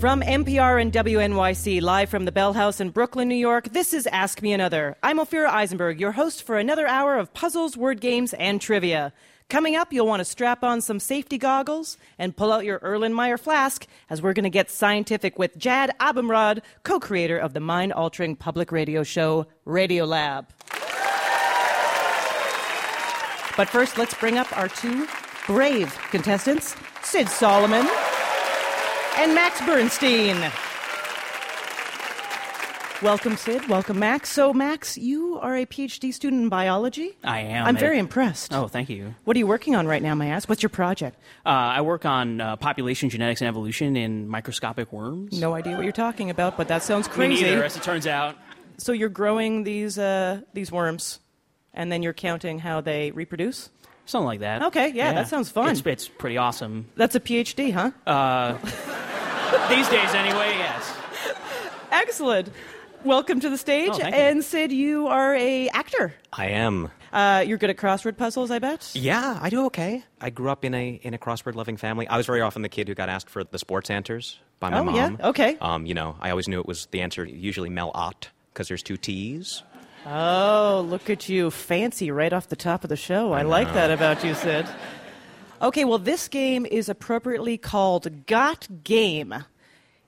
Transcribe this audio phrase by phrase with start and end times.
[0.00, 4.06] From NPR and WNYC, live from the Bell House in Brooklyn, New York, this is
[4.06, 4.96] Ask Me Another.
[5.02, 9.12] I'm Ophira Eisenberg, your host for another hour of puzzles, word games, and trivia.
[9.50, 13.38] Coming up, you'll want to strap on some safety goggles and pull out your Erlenmeyer
[13.38, 17.92] flask as we're going to get scientific with Jad Abumrad, co creator of the mind
[17.92, 20.46] altering public radio show Radiolab.
[23.54, 25.06] But first, let's bring up our two
[25.46, 27.86] brave contestants, Sid Solomon
[29.16, 30.50] and Max Bernstein.
[33.02, 33.66] Welcome, Sid.
[33.66, 34.28] Welcome, Max.
[34.28, 37.16] So, Max, you are a PhD student in biology?
[37.24, 37.66] I am.
[37.66, 38.52] I'm very impressed.
[38.52, 39.14] Oh, thank you.
[39.24, 40.50] What are you working on right now, may I ask?
[40.50, 41.16] What's your project?
[41.46, 45.40] Uh, I work on uh, population genetics and evolution in microscopic worms.
[45.40, 47.42] No idea what you're talking about, but that sounds crazy.
[47.42, 48.36] Me neither, as it turns out.
[48.76, 51.20] So you're growing these uh, these worms,
[51.72, 53.70] and then you're counting how they reproduce.
[54.10, 54.62] Something like that.
[54.64, 55.68] Okay, yeah, that sounds fun.
[55.70, 56.86] It's, it's pretty awesome.
[56.96, 57.92] That's a PhD, huh?
[58.04, 58.54] Uh,
[59.68, 60.96] these days, anyway, yes.
[61.92, 62.50] Excellent.
[63.04, 63.90] Welcome to the stage.
[63.92, 64.20] Oh, thank you.
[64.20, 66.12] and Sid, you are a actor.
[66.32, 66.90] I am.
[67.12, 68.90] Uh, you're good at crossword puzzles, I bet.
[68.94, 70.02] Yeah, I do okay.
[70.20, 72.06] I grew up in a in a crossword loving family.
[72.08, 74.78] I was very often the kid who got asked for the sports answers by my
[74.80, 74.94] Oh, mom.
[74.96, 75.28] yeah?
[75.28, 75.56] Okay.
[75.60, 77.24] Um, you know, I always knew it was the answer.
[77.24, 79.62] Usually Mel Ott because there's two T's.
[80.06, 81.50] Oh, look at you.
[81.50, 83.32] Fancy right off the top of the show.
[83.32, 84.66] I, like that about you, Sid.
[85.60, 89.34] Okay, well, this game is appropriately called Got Game.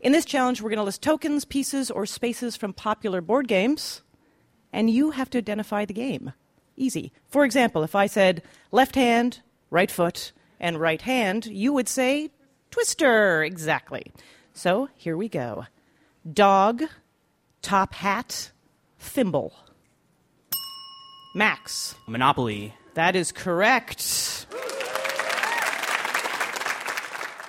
[0.01, 4.03] In this challenge, we're going to list tokens, pieces, or spaces from popular board games,
[4.73, 6.33] and you have to identify the game.
[6.77, 7.13] Easy.
[7.29, 12.31] For example, if I said left hand, right foot, and right hand, you would say
[12.71, 13.45] twister.
[13.45, 14.11] Exactly.
[14.55, 15.67] So here we go
[16.31, 16.85] dog,
[17.61, 18.53] top hat,
[18.99, 19.53] thimble.
[21.35, 21.95] Max.
[22.07, 22.75] Monopoly.
[22.95, 24.47] That is correct.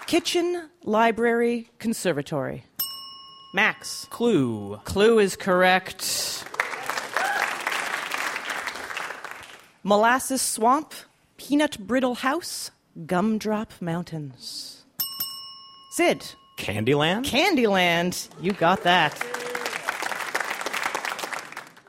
[0.08, 2.64] Kitchen, library, conservatory.
[3.54, 4.08] Max.
[4.09, 4.80] Clue.
[4.86, 6.45] Clue is correct.
[9.83, 10.94] Molasses swamp,
[11.38, 12.71] peanut brittle house,
[13.05, 14.86] gumdrop mountains.
[15.92, 16.23] Sid.
[16.58, 17.26] Candyland.
[17.26, 18.30] Candyland.
[18.39, 19.14] You got that.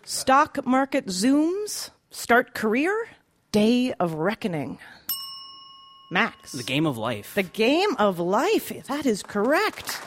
[0.07, 3.09] Stock market zooms, start career,
[3.53, 4.79] day of reckoning.
[6.11, 6.53] Max.
[6.53, 7.35] The game of life.
[7.35, 8.69] The game of life.
[8.87, 9.99] That is correct.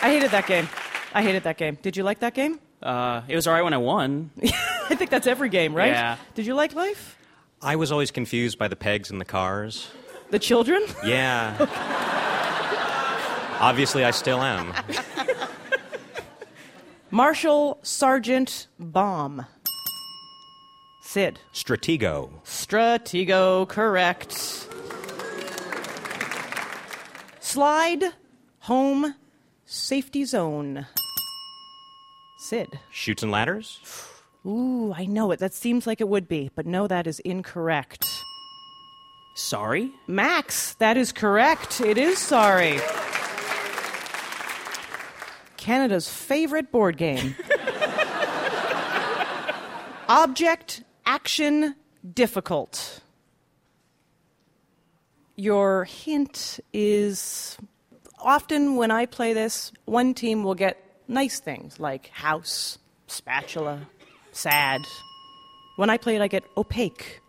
[0.00, 0.66] I hated that game.
[1.12, 1.76] I hated that game.
[1.82, 2.58] Did you like that game?
[2.82, 4.30] Uh, it was all right when I won.
[4.42, 5.92] I think that's every game, right?
[5.92, 6.16] Yeah.
[6.34, 7.18] Did you like life?
[7.60, 9.90] I was always confused by the pegs and the cars.
[10.30, 10.82] The children?
[11.04, 11.54] Yeah.
[13.60, 14.72] Obviously, I still am.
[17.10, 19.46] Marshal Sergeant Bomb.
[21.02, 21.40] Sid.
[21.54, 22.30] Stratego.
[22.44, 24.68] Stratego, correct.
[27.40, 28.04] Slide,
[28.60, 29.14] home,
[29.64, 30.86] safety zone.
[32.40, 32.78] Sid.
[32.90, 33.80] Chutes and ladders.
[34.44, 35.38] Ooh, I know it.
[35.38, 38.06] That seems like it would be, but no, that is incorrect.
[39.34, 39.92] Sorry?
[40.06, 41.80] Max, that is correct.
[41.80, 42.78] It is sorry.
[45.68, 47.36] Canada's favorite board game.
[50.08, 51.74] Object, action,
[52.14, 53.02] difficult.
[55.36, 57.58] Your hint is
[58.18, 63.88] often when I play this, one team will get nice things like house, spatula,
[64.32, 64.80] sad.
[65.76, 67.20] When I play it, I get opaque,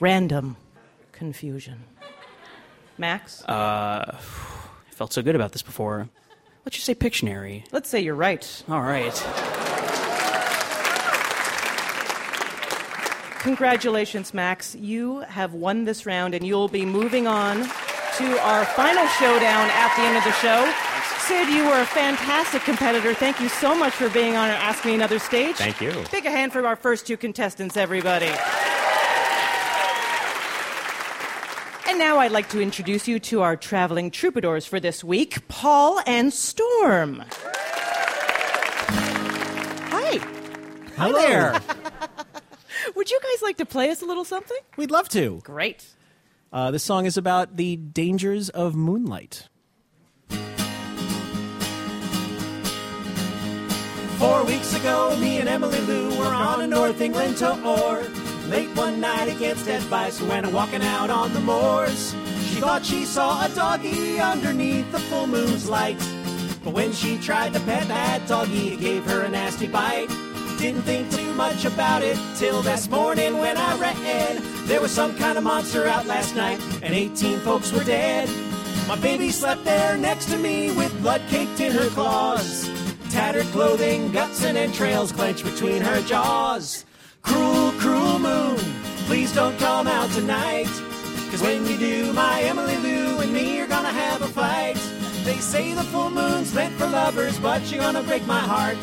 [0.00, 0.58] random,
[1.12, 1.84] confusion.
[2.98, 3.42] Max?
[3.44, 6.10] Uh, I felt so good about this before.
[6.64, 7.64] Let's just say Pictionary.
[7.72, 8.64] Let's say you're right.
[8.68, 9.14] All right.
[13.40, 14.74] Congratulations, Max.
[14.74, 17.56] You have won this round, and you'll be moving on
[18.18, 20.70] to our final showdown at the end of the show.
[21.26, 23.14] Sid, you were a fantastic competitor.
[23.14, 25.56] Thank you so much for being on our Ask Me Another stage.
[25.56, 25.92] Thank you.
[26.10, 28.30] Big a hand for our first two contestants, everybody.
[31.90, 36.00] And now I'd like to introduce you to our traveling troubadours for this week, Paul
[36.06, 37.24] and Storm.
[39.90, 40.18] Hi.
[40.96, 41.60] Hi there.
[42.94, 44.56] Would you guys like to play us a little something?
[44.76, 45.40] We'd love to.
[45.42, 45.84] Great.
[46.52, 49.48] Uh, this song is about the dangers of moonlight.
[54.18, 58.06] Four weeks ago, me and Emily Lou were on a North England tour.
[58.50, 62.16] Late one night against advice, we went walking out on the moors.
[62.46, 66.00] She thought she saw a doggy underneath the full moon's light.
[66.64, 70.08] But when she tried to pet that doggy, it gave her a nasty bite.
[70.58, 75.16] Didn't think too much about it till this morning when I read there was some
[75.16, 78.28] kind of monster out last night and 18 folks were dead.
[78.88, 82.68] My baby slept there next to me with blood caked in her claws.
[83.10, 86.84] Tattered clothing, guts and entrails clenched between her jaws.
[87.22, 87.59] Cruel,
[88.20, 88.58] moon,
[89.06, 90.68] please don't come out tonight.
[91.30, 94.76] Cause when you do, my Emily Lou and me are gonna have a fight.
[95.24, 98.76] They say the full moon's meant for lovers, but you're gonna break my heart.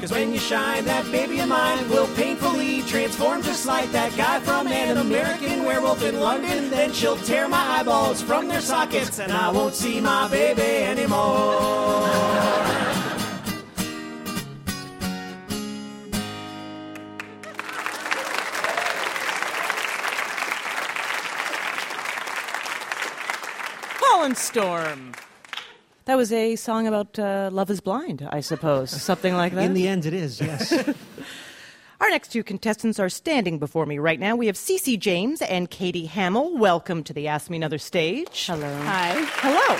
[0.00, 4.40] Cause when you shine, that baby of mine will painfully transform just like that guy
[4.40, 6.70] from an American werewolf in London.
[6.70, 12.89] Then she'll tear my eyeballs from their sockets, and I won't see my baby anymore.
[24.30, 25.12] Paul and Storm.
[26.04, 28.90] That was a song about uh, love is blind, I suppose.
[28.90, 29.64] Something like that.
[29.64, 30.72] In the end, it is, yes.
[32.00, 34.36] Our next two contestants are standing before me right now.
[34.36, 36.56] We have Cece James and Katie Hamill.
[36.56, 38.46] Welcome to the Ask Me Another stage.
[38.46, 38.72] Hello.
[38.84, 39.14] Hi.
[39.38, 39.76] Hello.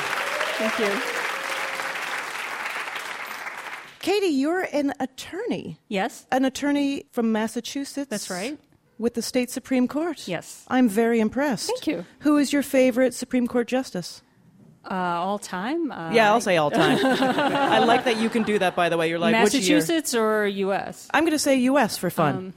[0.58, 1.00] Thank you.
[4.00, 5.79] Katie, you're an attorney.
[5.88, 6.26] Yes.
[6.32, 8.11] An attorney from Massachusetts.
[8.11, 8.58] That's right.
[8.99, 10.26] With the state Supreme Court.
[10.26, 10.64] Yes.
[10.69, 11.69] I'm very impressed.
[11.69, 12.05] Thank you.
[12.20, 14.23] Who is your favorite Supreme Court justice?
[14.85, 15.93] Uh, all time.
[15.93, 16.99] Uh, yeah, I'll say all time.
[17.05, 19.09] I like that you can do that, by the way.
[19.11, 19.77] You're like, which year?
[19.77, 21.06] Massachusetts or U.S.
[21.12, 21.99] I'm going to say U.S.
[21.99, 22.37] for fun.
[22.37, 22.55] Um,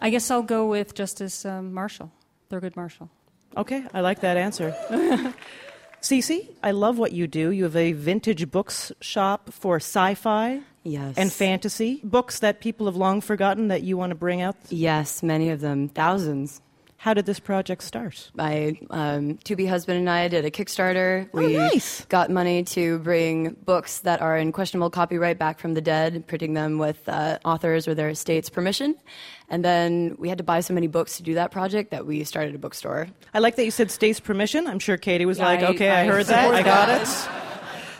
[0.00, 2.10] I guess I'll go with Justice um, Marshall,
[2.50, 3.08] Thurgood Marshall.
[3.56, 4.74] Okay, I like that answer.
[6.02, 7.50] Cece, I love what you do.
[7.50, 11.14] You have a vintage books shop for sci-fi Yes.
[11.16, 14.54] and fantasy books that people have long forgotten that you want to bring out.
[14.68, 16.60] Yes, many of them, thousands.
[16.98, 18.30] How did this project start?
[18.34, 21.28] My um, to be husband and I did a Kickstarter.
[21.32, 22.04] Oh, We nice.
[22.06, 26.54] got money to bring books that are in questionable copyright back from the dead, printing
[26.54, 28.96] them with uh, authors or their estate's permission.
[29.48, 32.24] And then we had to buy so many books to do that project that we
[32.24, 33.08] started a bookstore.
[33.32, 34.66] I like that you said state's permission.
[34.66, 36.52] I'm sure Katie was Yeah, like, I- okay, I, I heard that.
[36.52, 37.02] I got that.
[37.02, 37.45] it.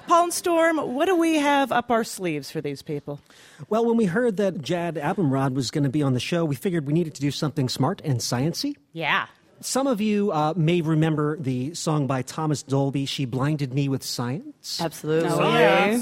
[0.06, 3.20] Paul and Storm, what do we have up our sleeves for these people?
[3.68, 6.54] well, when we heard that Jad Abumrad was going to be on the show, we
[6.54, 8.76] figured we needed to do something smart and sciency.
[8.92, 9.26] Yeah.
[9.60, 14.02] Some of you uh, may remember the song by Thomas Dolby, She Blinded Me with
[14.02, 14.80] Science.
[14.80, 15.30] Absolutely.
[15.30, 16.00] Oh, yeah.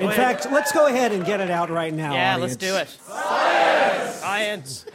[0.00, 2.12] In fact, let's go ahead and get it out right now.
[2.14, 2.52] Yeah, audience.
[2.52, 2.88] let's do it.
[2.88, 4.14] Science!
[4.16, 4.86] Science.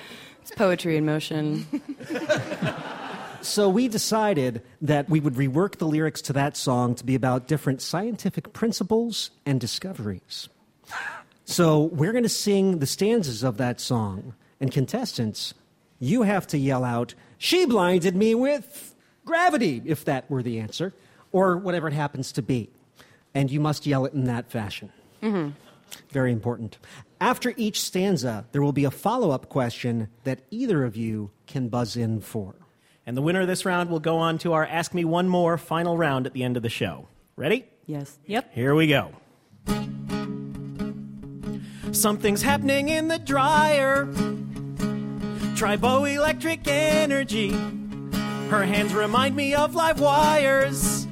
[0.42, 1.66] It's poetry in motion.
[3.46, 7.48] So we decided that we would rework the lyrics to that song to be about
[7.48, 10.50] different scientific principles and discoveries.
[11.46, 15.54] So we're going to sing the stanzas of that song, and contestants,
[16.00, 18.96] you have to yell out, She blinded me with
[19.26, 20.94] gravity, if that were the answer,
[21.32, 22.72] or whatever it happens to be.
[23.36, 24.92] And you must yell it in that fashion.
[25.22, 25.52] Mm-hmm.
[26.10, 26.80] Very important.
[27.22, 31.70] After each stanza, there will be a follow up question that either of you can
[31.70, 32.56] buzz in for.
[33.06, 35.58] And the winner of this round will go on to our Ask Me One More
[35.58, 37.08] final round at the end of the show.
[37.36, 37.66] Ready?
[37.86, 38.18] Yes.
[38.26, 38.52] Yep.
[38.54, 39.12] Here we go.
[41.92, 44.08] Something's happening in the dryer.
[45.56, 47.52] Triboelectric energy.
[48.50, 51.08] Her hands remind me of live wires.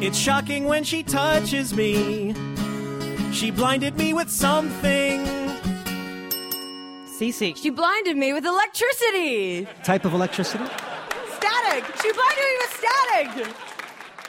[0.00, 2.34] It's shocking when she touches me.
[3.32, 5.43] She blinded me with something.
[7.32, 7.56] Cece.
[7.56, 9.66] She blinded me with electricity.
[9.82, 10.64] Type of electricity?
[10.64, 11.84] Static.
[12.02, 13.56] She blinded me with static.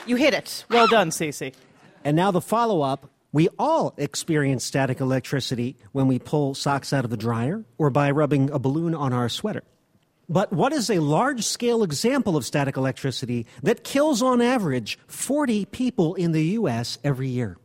[0.06, 0.64] You hit it.
[0.70, 1.52] Well done, Cece.
[2.04, 3.10] And now the follow up.
[3.32, 8.10] We all experience static electricity when we pull socks out of the dryer or by
[8.12, 9.62] rubbing a balloon on our sweater.
[10.28, 15.66] But what is a large scale example of static electricity that kills on average 40
[15.66, 16.98] people in the U.S.
[17.04, 17.58] every year?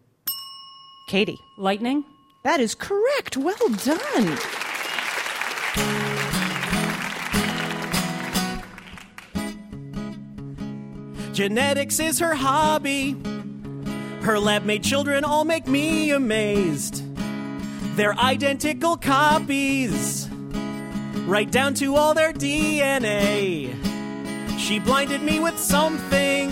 [1.08, 1.40] Katie.
[1.58, 2.04] Lightning.
[2.44, 3.38] That is correct.
[3.38, 4.38] Well done.
[11.42, 13.16] Genetics is her hobby.
[14.22, 17.04] Her lab made children all make me amazed.
[17.98, 20.30] They're identical copies,
[21.26, 23.74] right down to all their DNA.
[24.60, 26.52] She blinded me with something.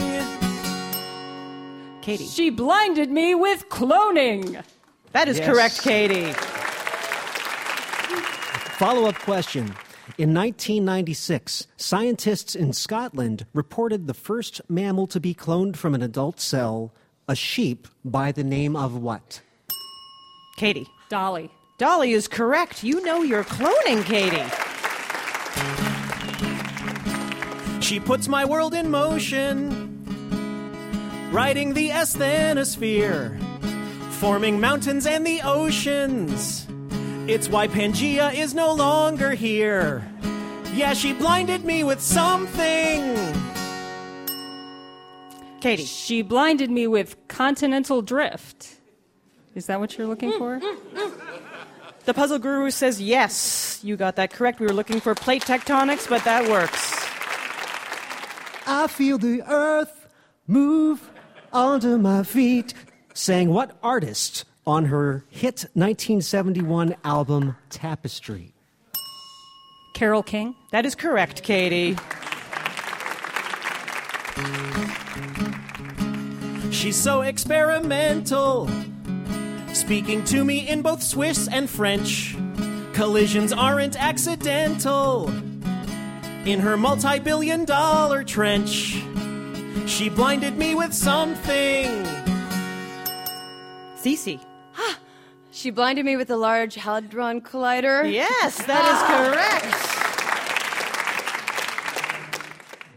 [2.01, 2.25] Katie.
[2.25, 4.63] She blinded me with cloning.
[5.11, 5.47] That is Yes.
[5.47, 6.33] correct, Katie.
[8.79, 9.71] Follow up question.
[10.17, 16.39] In 1996, scientists in Scotland reported the first mammal to be cloned from an adult
[16.41, 16.93] cell,
[17.27, 19.41] a sheep, by the name of what?
[20.57, 20.87] Katie.
[21.09, 21.49] Dolly.
[21.77, 22.83] Dolly is correct.
[22.83, 24.43] You know you're cloning, Katie.
[27.81, 29.69] She puts my world in motion,
[31.31, 33.39] riding the asthenosphere,
[34.11, 36.68] forming mountains and the oceans.
[37.31, 40.03] It's why Pangea is no longer here.
[40.73, 43.15] Yeah, she blinded me with something.
[45.61, 45.85] Katie.
[45.85, 48.79] She blinded me with continental drift.
[49.53, 50.59] Is that what you're looking for?
[52.05, 53.79] The puzzle guru says yes.
[53.83, 54.59] You got that correct.
[54.59, 56.95] We were looking for plate tectonics, but that works.
[58.65, 60.07] I feel the earth
[60.47, 61.11] move
[61.53, 62.73] under my feet.
[63.13, 68.53] Saying what artist on her hit 1971 album Tapestry?
[69.95, 70.55] Carole King.
[70.71, 71.97] That is correct, Katie.
[76.71, 78.69] She's so experimental,
[79.73, 82.37] speaking to me in both Swiss and French.
[82.93, 85.29] Collisions aren't accidental.
[86.45, 89.03] In her multi billion dollar trench,
[89.87, 92.05] she blinded me with something.
[93.97, 94.39] Cece.
[95.59, 98.09] She blinded me with a large hadron collider.
[98.09, 99.29] Yes, that is ah.
[99.29, 99.99] correct.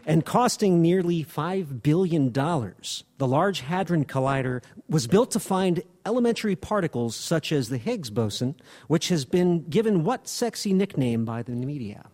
[0.05, 2.31] and costing nearly $5 billion.
[2.31, 8.55] The Large Hadron Collider was built to find elementary particles such as the Higgs boson,
[8.87, 12.05] which has been given what sexy nickname by the media?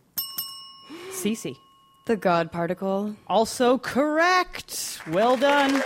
[1.11, 1.55] Cece.
[2.07, 3.15] The God particle.
[3.27, 4.99] Also correct.
[5.07, 5.83] Well done.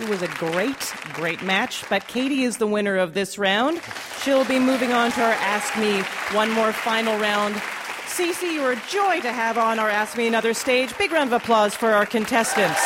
[0.00, 3.82] It was a great, great match, but Katie is the winner of this round.
[4.22, 6.00] She'll be moving on to our Ask Me
[6.34, 7.56] One More final round.
[8.06, 10.96] Cece, you're a joy to have on our Ask Me Another stage.
[10.96, 12.80] Big round of applause for our contestants.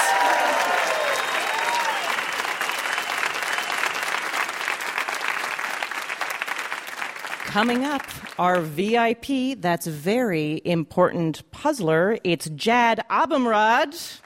[7.46, 8.02] Coming up,
[8.40, 12.18] our VIP, that's very important puzzler.
[12.24, 14.20] It's Jad Abumrad.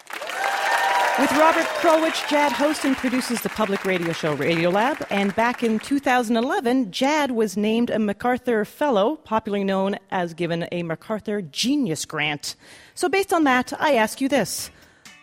[1.18, 5.04] With Robert Krulwich, Jad hosts and produces the public radio show Radiolab.
[5.10, 10.84] And back in 2011, Jad was named a MacArthur Fellow, popularly known as given a
[10.84, 12.54] MacArthur Genius Grant.
[12.94, 14.70] So, based on that, I ask you this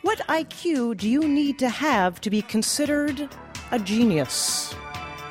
[0.02, 3.30] What IQ do you need to have to be considered
[3.72, 4.76] a genius?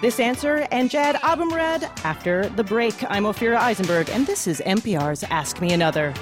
[0.01, 2.95] This answer and Jad Abumrad after the break.
[3.11, 6.15] I'm Ophira Eisenberg, and this is NPR's Ask Me Another.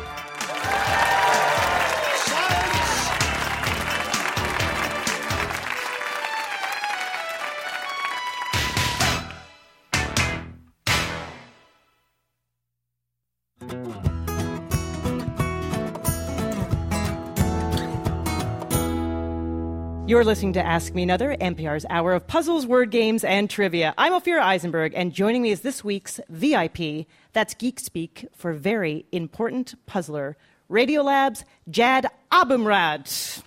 [20.04, 23.94] You're listening to Ask Me Another, NPR's hour of puzzles, word games, and trivia.
[23.97, 27.06] I'm Ophira Eisenberg, and joining me is this week's VIP.
[27.32, 30.37] That's Geek Speak for very important puzzler,
[30.68, 33.44] Radiolab's Jad Abumrad.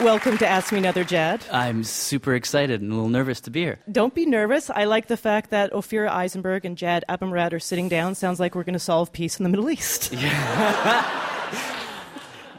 [0.00, 1.44] Welcome to Ask Me Another, Jad.
[1.52, 3.80] I'm super excited and a little nervous to be here.
[3.92, 4.70] Don't be nervous.
[4.70, 8.14] I like the fact that Ophira Eisenberg and Jad Abumrad are sitting down.
[8.14, 10.14] Sounds like we're going to solve peace in the Middle East.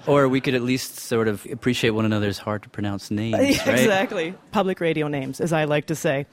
[0.08, 3.80] Or we could at least sort of appreciate one another's hard to pronounce names, right?
[3.80, 4.34] exactly.
[4.52, 6.26] Public radio names, as I like to say.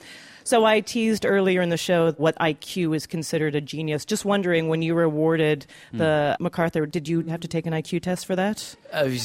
[0.46, 4.04] So I teased earlier in the show what IQ is considered a genius.
[4.04, 5.98] Just wondering, when you were awarded hmm.
[5.98, 8.76] the MacArthur, did you have to take an IQ test for that?
[8.94, 9.18] I,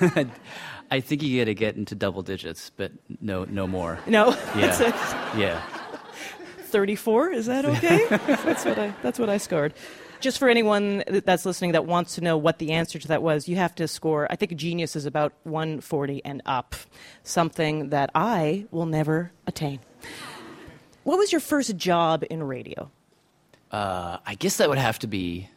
[0.90, 3.98] I think you got to get into double digits, but no, no more.
[4.06, 5.62] No, Yeah, yeah.
[6.68, 7.32] 34.
[7.32, 8.06] Is that okay?
[8.08, 8.94] that's what I.
[9.02, 9.74] That's what I scored.
[10.22, 13.48] Just for anyone that's listening that wants to know what the answer to that was,
[13.48, 14.28] you have to score.
[14.30, 16.76] I think genius is about 140 and up,
[17.24, 19.80] something that I will never attain.
[21.02, 22.88] What was your first job in radio?
[23.72, 25.48] Uh, I guess that would have to be.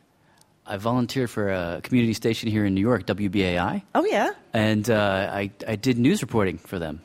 [0.66, 3.84] I volunteered for a community station here in New York, WBAI.
[3.94, 7.02] Oh yeah, and uh, I, I did news reporting for them.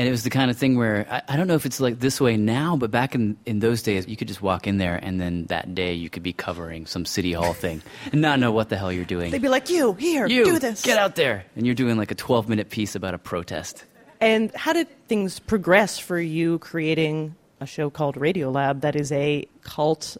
[0.00, 1.98] And it was the kind of thing where I, I don't know if it's like
[2.00, 4.96] this way now, but back in, in those days, you could just walk in there
[4.96, 8.50] and then that day you could be covering some city hall thing and not know
[8.50, 9.30] what the hell you're doing.
[9.30, 12.10] they'd be like, "You here, you do this." get out there, and you're doing like
[12.10, 13.84] a 12 minute piece about a protest.
[14.22, 19.44] And how did things progress for you creating a show called Radiolab that is a
[19.64, 20.16] cult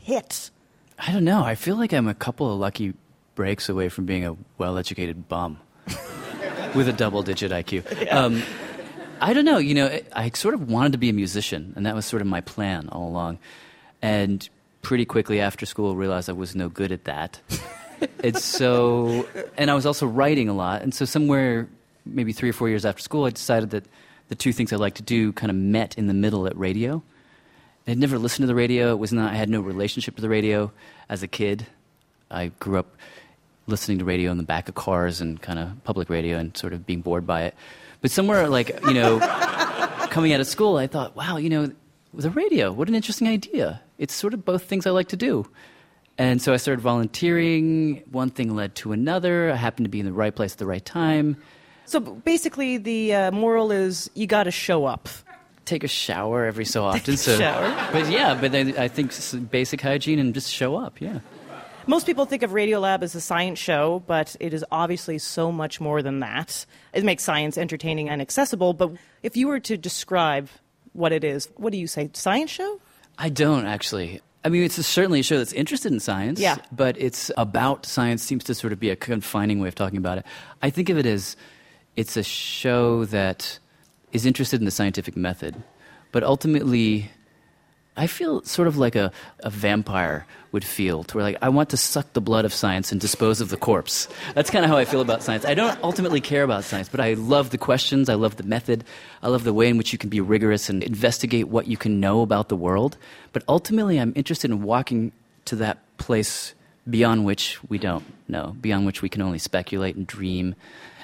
[0.00, 0.50] hit?
[0.98, 1.44] I don't know.
[1.44, 2.94] I feel like I'm a couple of lucky
[3.34, 5.58] breaks away from being a well educated bum
[6.74, 8.10] with a double digit IQ.
[8.10, 8.42] Um,
[9.20, 9.58] I don't know.
[9.58, 12.22] You know, I- I sort of wanted to be a musician, and that was sort
[12.22, 13.38] of my plan all along.
[14.02, 14.48] And
[14.82, 17.40] pretty quickly after school, realized I was no good at that.
[18.22, 20.82] it's so, and I was also writing a lot.
[20.82, 21.68] And so, somewhere
[22.06, 23.84] maybe three or four years after school, I decided that
[24.28, 27.02] the two things I like to do kind of met in the middle at radio.
[27.86, 28.92] I had never listened to the radio.
[28.92, 29.32] It was not.
[29.32, 30.70] I had no relationship to the radio
[31.08, 31.66] as a kid.
[32.30, 32.94] I grew up
[33.66, 36.72] listening to radio in the back of cars and kind of public radio and sort
[36.72, 37.54] of being bored by it.
[38.00, 39.18] But somewhere like you know,
[40.10, 41.70] coming out of school, I thought, wow, you know,
[42.14, 42.72] the radio.
[42.72, 43.82] What an interesting idea.
[43.98, 45.46] It's sort of both things I like to do.
[46.18, 48.02] And so I started volunteering.
[48.10, 49.50] One thing led to another.
[49.50, 51.36] I happened to be in the right place at the right time.
[51.86, 55.08] So basically, the uh, moral is you got to show up.
[55.64, 57.16] Take a shower every so often.
[57.16, 57.90] so, shower.
[57.92, 59.12] But yeah, but then I think
[59.50, 61.00] basic hygiene and just show up.
[61.00, 61.20] Yeah.
[61.86, 65.80] Most people think of Radiolab as a science show, but it is obviously so much
[65.80, 66.66] more than that.
[66.92, 70.48] It makes science entertaining and accessible, but if you were to describe
[70.92, 72.10] what it is, what do you say?
[72.12, 72.80] Science show?
[73.18, 74.20] I don't actually.
[74.44, 76.40] I mean, it's certainly a show that's interested in science.
[76.40, 76.58] Yeah.
[76.72, 80.18] But it's about science seems to sort of be a confining way of talking about
[80.18, 80.26] it.
[80.62, 81.36] I think of it as
[81.96, 83.58] it's a show that
[84.12, 85.62] is interested in the scientific method,
[86.12, 87.10] but ultimately,
[87.96, 91.70] I feel sort of like a, a vampire would feel, to where like I want
[91.70, 94.08] to suck the blood of science and dispose of the corpse.
[94.34, 95.44] That's kind of how I feel about science.
[95.44, 98.84] I don't ultimately care about science, but I love the questions, I love the method,
[99.22, 102.00] I love the way in which you can be rigorous and investigate what you can
[102.00, 102.96] know about the world.
[103.32, 105.12] But ultimately, I'm interested in walking
[105.46, 106.54] to that place
[106.88, 110.54] beyond which we don't know, beyond which we can only speculate and dream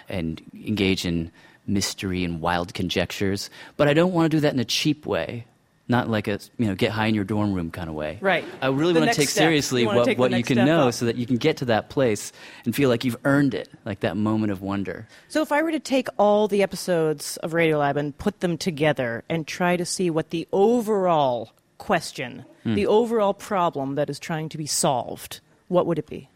[0.09, 1.31] and engage in
[1.67, 3.51] mystery and wild conjectures.
[3.77, 5.45] But I don't want to do that in a cheap way.
[5.89, 8.19] Not like a you know get high in your dorm room kind of way.
[8.21, 8.45] Right.
[8.61, 9.43] I really The want to take step.
[9.43, 10.95] seriously You what, take what you can know up.
[10.95, 12.33] so that you can get to that place
[12.65, 15.07] and feel like you've earned it, like that moment of wonder.
[15.29, 19.23] So if I were to take all the episodes of Radiolab and put them together
[19.29, 22.75] and try to see what the overall question, Hmm.
[22.75, 25.39] the overall problem that is trying to be solved,
[25.69, 26.29] what would it be?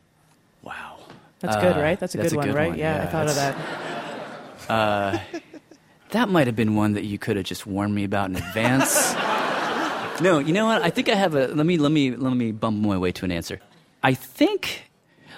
[0.63, 0.99] Wow.
[1.41, 1.99] That's good, Uh, right?
[1.99, 2.69] That's a that's good a one, good right?
[2.71, 3.35] one, Yeah, I yeah, thought of
[4.69, 5.23] that.
[6.11, 9.15] That might have been one that you could have just warned me about in advance.
[10.21, 10.83] no, you know what?
[10.83, 13.25] I think I have a let me let me let me bump my way to
[13.25, 13.61] an answer.
[14.03, 14.91] I think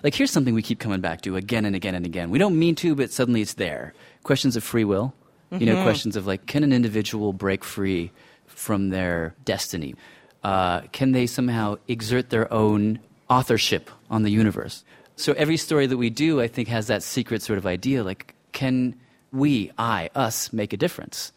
[0.02, 2.30] like here's something we keep coming back to again and again and again.
[2.30, 3.94] We don't mean to, but suddenly it's there.
[4.22, 5.14] Questions of free will.
[5.58, 8.10] You know, questions of like, can an individual break free
[8.46, 9.94] from their destiny?
[10.42, 12.98] Uh, can they somehow exert their own
[13.28, 14.82] authorship on the universe?
[15.16, 18.34] So every story that we do, I think, has that secret sort of idea like,
[18.52, 18.94] can
[19.30, 21.32] we, I, us, make a difference?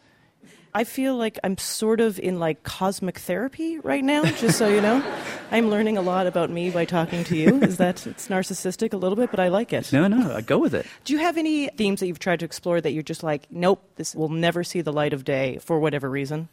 [0.76, 4.82] I feel like I'm sort of in like cosmic therapy right now, just so you
[4.82, 5.02] know.
[5.52, 7.62] I'm learning a lot about me by talking to you.
[7.62, 9.94] Is that it's narcissistic a little bit, but I like it.
[9.94, 10.86] No, no, I go with it.
[11.06, 13.90] Do you have any themes that you've tried to explore that you're just like, nope,
[13.96, 16.50] this will never see the light of day for whatever reason?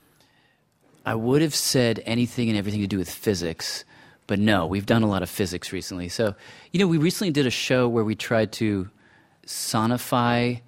[1.04, 3.84] I would have said anything and everything to do with physics,
[4.28, 6.08] but no, we've done a lot of physics recently.
[6.08, 6.36] So,
[6.70, 8.88] you know, we recently did a show where we tried to
[9.48, 10.60] sonify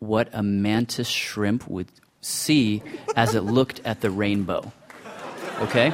[0.00, 1.88] what a mantis shrimp would
[2.24, 2.82] see
[3.16, 4.72] as it looked at the rainbow.
[5.60, 5.92] Okay?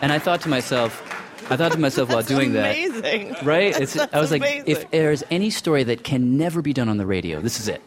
[0.00, 1.02] And I thought to myself,
[1.50, 3.36] I thought to myself while doing that, amazing.
[3.42, 3.78] right?
[3.80, 4.64] It's, That's I was like, amazing.
[4.66, 7.82] if there's any story that can never be done on the radio, this is it.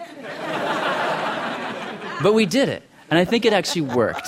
[2.23, 4.27] but we did it, and I think it actually worked.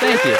[0.00, 0.36] Thank you.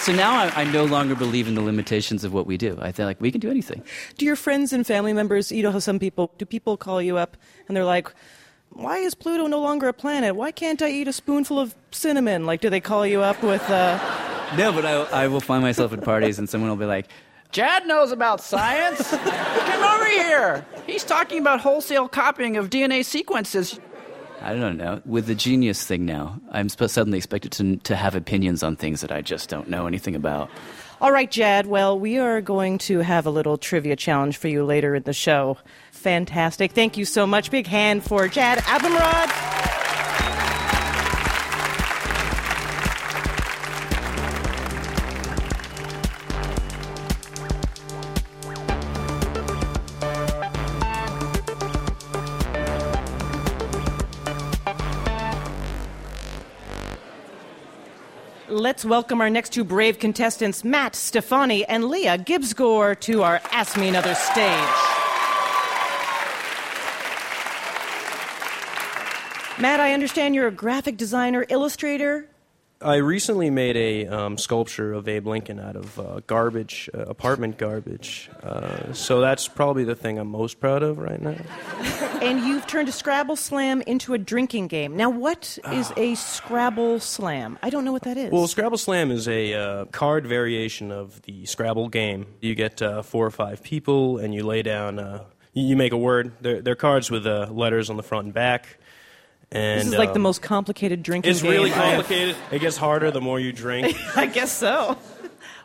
[0.00, 2.76] So now I, I no longer believe in the limitations of what we do.
[2.80, 3.84] I feel like we can do anything.
[4.18, 7.16] Do your friends and family members, you know how some people, do people call you
[7.16, 7.36] up
[7.68, 8.12] and they're like,
[8.74, 10.36] why is Pluto no longer a planet?
[10.36, 12.44] Why can't I eat a spoonful of cinnamon?
[12.46, 13.98] Like, do they call you up with, uh,
[14.56, 17.08] No, but I, I will find myself at parties and someone will be like,
[17.50, 19.10] Jad knows about science.
[19.10, 20.66] Come over here.
[20.86, 23.78] He's talking about wholesale copying of DNA sequences.
[24.40, 25.00] I don't know.
[25.06, 29.10] With the genius thing now, I'm suddenly expected to, to have opinions on things that
[29.10, 30.50] I just don't know anything about.
[31.00, 31.66] All right, Jad.
[31.66, 35.12] Well, we are going to have a little trivia challenge for you later in the
[35.12, 35.56] show.
[36.04, 36.72] Fantastic.
[36.72, 37.50] Thank you so much.
[37.50, 39.30] Big hand for Jad Abumrad.
[58.50, 63.78] Let's welcome our next two brave contestants, Matt Stefani and Leah Gibbsgore, to our Ask
[63.78, 64.93] Me Another stage.
[69.58, 72.28] Matt, I understand you're a graphic designer, illustrator.
[72.82, 77.56] I recently made a um, sculpture of Abe Lincoln out of uh, garbage, uh, apartment
[77.56, 78.28] garbage.
[78.42, 81.36] Uh, so that's probably the thing I'm most proud of right now.
[82.20, 84.96] and you've turned a Scrabble Slam into a drinking game.
[84.96, 87.58] Now, what is a Scrabble Slam?
[87.62, 88.32] I don't know what that is.
[88.32, 92.26] Well, Scrabble Slam is a uh, card variation of the Scrabble game.
[92.40, 94.98] You get uh, four or five people, and you lay down.
[94.98, 96.32] Uh, you make a word.
[96.40, 98.78] They're, they're cards with uh, letters on the front and back.
[99.54, 101.50] And this is like the um, most complicated drinking It's game.
[101.52, 102.36] really complicated.
[102.50, 103.96] It gets harder the more you drink.
[104.16, 104.98] I guess so.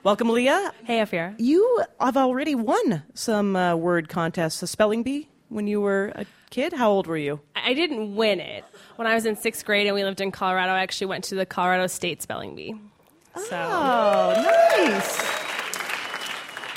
[0.04, 0.71] Welcome, Leah.
[0.84, 1.36] Hey, Ophira.
[1.39, 6.25] You have already won some uh, word contests, a spelling bee, when you were a
[6.52, 6.71] kid.
[6.73, 7.41] How old were you?
[7.56, 8.63] I didn't win it.
[8.95, 11.36] When I was in sixth grade and we lived in Colorado, I actually went to
[11.36, 12.75] the Colorado State Spelling Bee.
[13.36, 14.34] So Oh,
[14.78, 15.19] nice.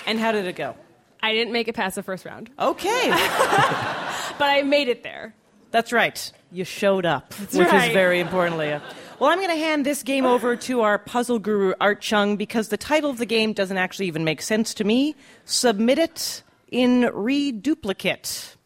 [0.06, 0.74] And how did it go?
[1.22, 3.08] I didn't make it past the first round, Okay.
[3.10, 5.34] but I made it there.
[5.70, 6.32] That's right.
[6.52, 8.82] You showed up, which is very important, Leah.
[9.18, 12.68] Well, I'm going to hand this game over to our puzzle guru, Art Chung, because
[12.68, 15.16] the title of the game doesn't actually even make sense to me.
[15.46, 18.56] Submit it in reduplicate.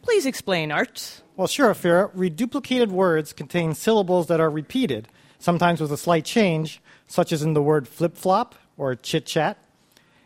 [0.00, 1.20] Please explain, Art.
[1.36, 2.10] Well, sure, Ophira.
[2.14, 5.06] Reduplicated words contain syllables that are repeated,
[5.38, 9.58] sometimes with a slight change, such as in the word flip flop or chit chat.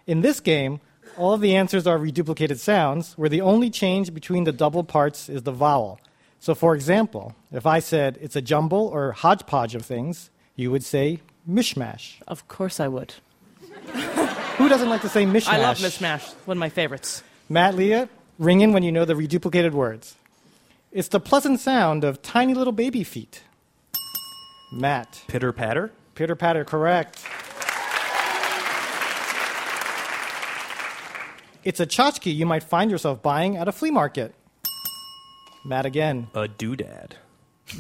[0.07, 0.81] In this game,
[1.17, 5.29] all of the answers are reduplicated sounds, where the only change between the double parts
[5.29, 5.99] is the vowel.
[6.45, 10.85] So, for example, if I said it's a jumble or hodgepodge of things, you would
[10.85, 12.17] say mishmash.
[12.29, 13.15] Of course I would.
[14.59, 15.49] Who doesn't like to say mishmash?
[15.49, 17.23] I love Mishmash, one of my favorites.
[17.49, 20.17] Matt, Leah, ring in when you know the reduplicated words.
[20.93, 23.41] It's the pleasant sound of tiny little baby feet.
[24.71, 25.23] Matt.
[25.29, 25.93] Pitter patter?
[26.15, 27.25] Pitter patter, correct.
[31.65, 34.35] It's a tchotchke you might find yourself buying at a flea market.
[35.64, 36.29] Matt again.
[36.35, 37.12] A doodad.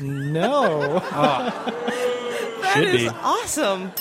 [0.00, 1.02] No.
[1.12, 1.70] Ah.
[2.62, 3.08] That Should is be.
[3.22, 3.92] awesome.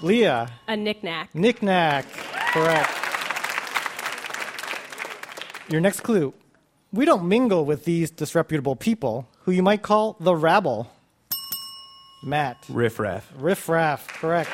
[0.00, 0.48] Leah.
[0.68, 1.34] A knick-knack.
[1.34, 2.06] Knick-knack.
[2.52, 2.90] Correct.
[5.68, 6.32] Your next clue.
[6.92, 10.90] We don't mingle with these disreputable people, who you might call the rabble.
[12.24, 12.64] Matt.
[12.70, 13.30] Riffraff.
[13.36, 14.06] Riffraff.
[14.08, 14.50] Correct.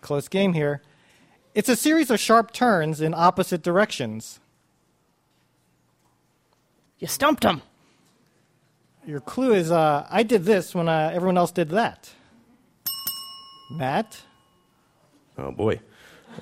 [0.00, 0.80] Close game here.
[1.56, 4.40] It's a series of sharp turns in opposite directions.
[6.98, 7.62] You stumped him.
[9.06, 12.10] Your clue is uh, I did this when uh, everyone else did that.
[13.70, 14.20] Matt?
[15.38, 15.80] Oh boy.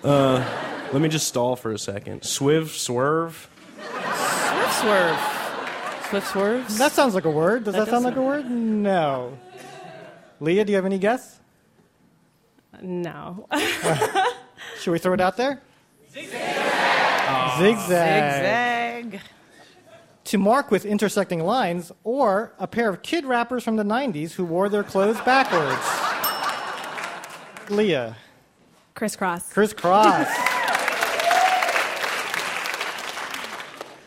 [0.02, 0.44] Uh,
[0.92, 2.22] let me just stall for a second.
[2.22, 3.48] Swiv, swerve.
[3.78, 5.18] Swift swerve.
[6.08, 6.78] Swift swerves.
[6.78, 7.62] That sounds like a word.
[7.62, 8.50] Does that, That sound does like a word?
[8.50, 9.38] No.
[10.40, 11.38] Leah, do you have any guess?
[12.82, 13.46] No.
[14.84, 15.62] Should we throw it out there?
[16.12, 17.58] Zigzag.
[17.58, 19.20] Zigzag.
[20.24, 24.44] To mark with intersecting lines, or a pair of kid rappers from the 90s who
[24.44, 25.80] wore their clothes backwards.
[27.70, 28.14] Leah.
[28.94, 29.50] Crisscross.
[29.54, 30.28] Crisscross.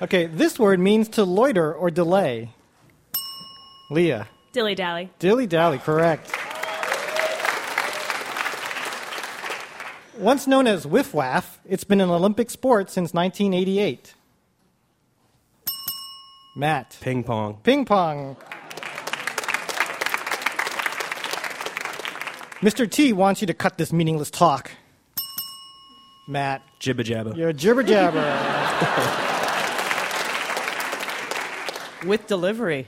[0.03, 2.51] okay, this word means to loiter or delay.
[3.89, 4.27] Leah.
[4.51, 5.09] Dilly dally.
[5.17, 6.36] Dilly dally, correct.
[10.19, 14.15] Once known as whiff waff, it's been an Olympic sport since 1988.
[16.55, 16.97] Matt.
[17.01, 17.59] Ping pong.
[17.61, 18.35] Ping pong.
[22.61, 22.89] Mr.
[22.89, 24.71] T wants you to cut this meaningless talk.
[26.27, 26.63] Matt.
[26.79, 27.37] Jibba jabba.
[27.37, 28.23] You're a jibber jabber.
[32.07, 32.87] With delivery.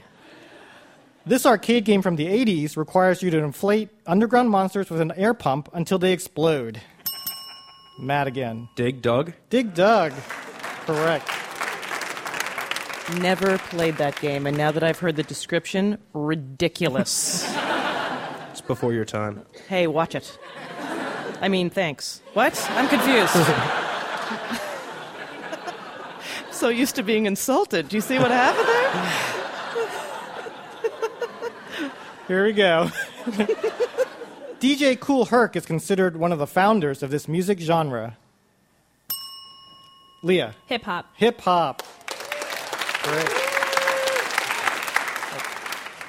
[1.24, 5.34] This arcade game from the 80s requires you to inflate underground monsters with an air
[5.34, 6.80] pump until they explode.
[8.00, 8.68] Matt again.
[8.74, 9.32] Dig Dug.
[9.50, 10.12] Dig Dug.
[10.86, 11.28] Correct.
[13.18, 17.46] Never played that game, and now that I've heard the description, ridiculous.
[18.50, 19.46] It's before your time.
[19.68, 20.36] hey, watch it.
[21.40, 22.20] I mean, thanks.
[22.34, 22.52] What?
[22.72, 23.32] I'm confused.
[26.50, 27.88] so used to being insulted.
[27.88, 28.90] Do you see what happened there?
[32.26, 32.90] Here we go.
[34.60, 38.18] DJ Kool Herc is considered one of the founders of this music genre.
[40.22, 40.54] Leah.
[40.66, 41.06] Hip hop.
[41.14, 41.82] Hip hop.
[43.02, 43.26] Great.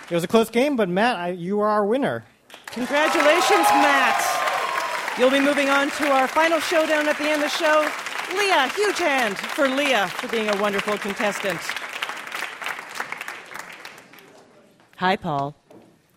[0.09, 2.25] It was a close game, but Matt, I, you are our winner.
[2.65, 4.21] Congratulations, Matt.
[5.17, 7.89] You'll be moving on to our final showdown at the end of the show.
[8.37, 11.61] Leah, huge hand for Leah for being a wonderful contestant.
[14.97, 15.55] Hi, Paul.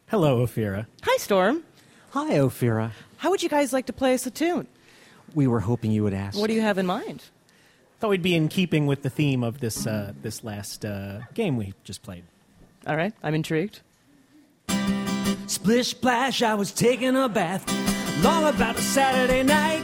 [0.08, 0.86] Hello, Ophira.
[1.04, 1.62] Hi, Storm.
[2.14, 2.92] Hi, Ophira.
[3.16, 4.68] How would you guys like to play us a tune?
[5.34, 6.38] We were hoping you would ask.
[6.38, 7.24] What do you have in mind?
[7.98, 11.56] Thought we'd be in keeping with the theme of this uh, this last uh, game
[11.56, 12.22] we just played.
[12.86, 13.80] All right, I'm intrigued.
[15.48, 17.66] Splish splash, I was taking a bath.
[18.22, 19.82] Long about a Saturday night.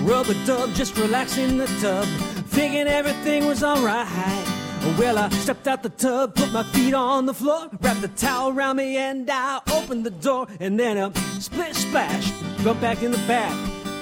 [0.00, 2.06] Rub a dub, just relaxing in the tub.
[2.48, 4.49] Thinking everything was alright.
[4.98, 8.50] Well, I stepped out the tub, put my feet on the floor, wrapped the towel
[8.50, 10.46] around me, and I opened the door.
[10.58, 13.54] And then a splish splash, jump back in the bath.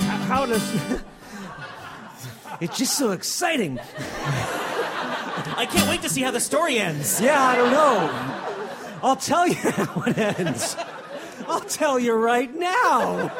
[0.02, 0.80] How, how does.
[2.60, 3.78] it's just so exciting.
[5.56, 7.20] I can't wait to see how the story ends.
[7.20, 8.98] Yeah, I don't know.
[9.02, 10.76] I'll tell you how it ends.
[11.48, 13.32] I'll tell you right now.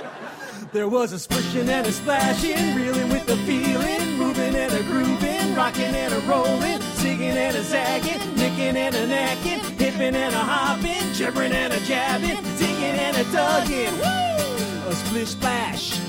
[0.73, 5.55] There was a splishing and a splashing, reeling with the feeling, moving and a grooving,
[5.55, 10.39] rocking and a rolling, zigging and a zagging, nicking and a knacking, hipping and a
[10.39, 11.03] hopping.
[11.17, 13.93] jibbering and a jabbing, digging and a dugging.
[14.03, 14.91] Woo!
[14.91, 16.01] A splish splash.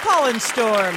[0.00, 0.96] Colin Storm.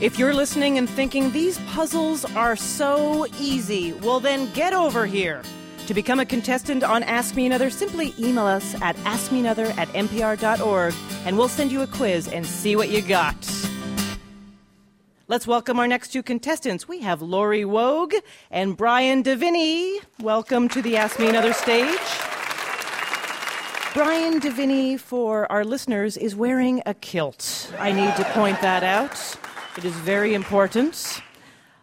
[0.00, 5.42] If you're listening and thinking these puzzles are so easy, well then get over here.
[5.88, 10.94] To become a contestant on Ask Me Another, simply email us at askmeanother at npr.org
[11.26, 13.36] and we'll send you a quiz and see what you got.
[15.26, 16.86] Let's welcome our next two contestants.
[16.86, 18.14] We have Lori Wogue
[18.50, 19.98] and Brian Deviney.
[20.20, 21.98] Welcome to the Ask Me Another stage.
[23.92, 27.72] Brian Deviney, for our listeners, is wearing a kilt.
[27.78, 29.36] I need to point that out.
[29.76, 31.20] It is very important.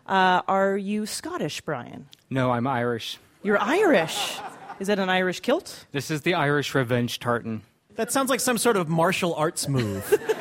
[0.07, 2.07] Uh, are you Scottish, Brian?
[2.29, 3.19] No, I'm Irish.
[3.41, 4.38] You're Irish.
[4.80, 5.86] Is that an Irish kilt?
[5.91, 7.62] This is the Irish revenge tartan.
[7.95, 10.13] That sounds like some sort of martial arts move.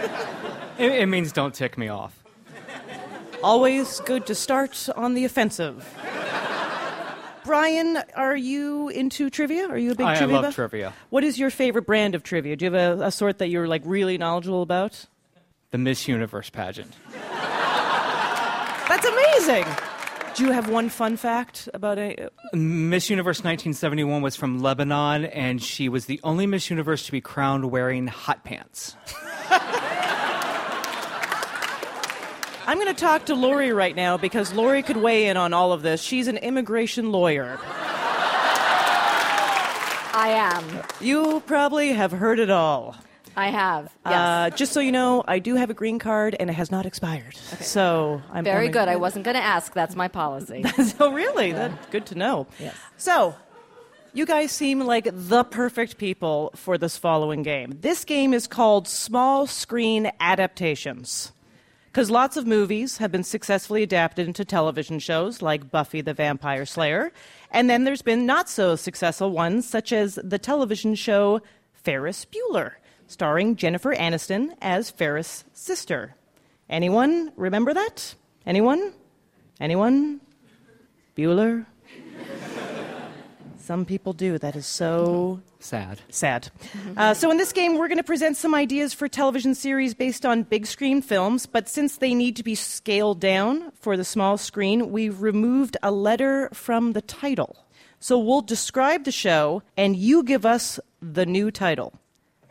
[0.79, 2.23] It, it means don't tick me off.
[3.43, 5.85] Always good to start on the offensive.
[7.45, 9.67] Brian, are you into trivia?
[9.69, 10.55] Are you a big I, I trivia love buff?
[10.55, 10.93] trivia.
[11.11, 12.55] What is your favorite brand of trivia?
[12.55, 15.07] Do you have a, a sort that you're like really knowledgeable about?
[15.73, 16.95] The Miss Universe pageant.
[18.89, 19.65] That's amazing.
[20.38, 22.31] Do you have one fun fact about a?
[22.53, 27.20] Miss Universe 1971 was from Lebanon, and she was the only Miss Universe to be
[27.20, 28.94] crowned wearing hot pants.
[32.68, 35.72] I'm going to talk to Lori right now because Lori could weigh in on all
[35.72, 36.01] of this.
[36.01, 37.59] She's an immigration lawyer.
[40.14, 40.64] I am.
[41.01, 42.94] You probably have heard it all.
[43.38, 43.85] I have.
[44.05, 44.14] Yes.
[44.14, 46.87] Uh, just so you know, I do have a green card and it has not
[46.87, 47.37] expired.
[47.37, 48.88] So I'm Very only- good.
[48.88, 49.72] I wasn't going to ask.
[49.72, 50.64] That's my policy.
[50.98, 52.46] so really, that's good to know.
[52.59, 52.74] Yes.
[52.96, 53.35] So,
[54.12, 57.74] you guys seem like the perfect people for this following game.
[57.81, 61.33] This game is called Small Screen Adaptations.
[61.87, 66.66] Because lots of movies have been successfully adapted into television shows like Buffy the Vampire
[66.66, 67.12] Slayer.
[67.51, 71.40] And then there's been not so successful ones, such as the television show
[71.72, 72.72] Ferris Bueller,
[73.09, 76.14] starring Jennifer Aniston as Ferris' sister.
[76.71, 78.14] Anyone remember that?
[78.47, 78.92] Anyone?
[79.61, 80.21] Anyone?
[81.16, 81.66] Bueller?
[83.59, 84.38] Some people do.
[84.38, 86.01] That is so Sad.
[86.09, 86.51] sad.
[86.97, 90.25] Uh, so, in this game, we're going to present some ideas for television series based
[90.25, 94.38] on big screen films, but since they need to be scaled down for the small
[94.38, 97.66] screen, we've removed a letter from the title.
[97.99, 101.92] So, we'll describe the show, and you give us the new title.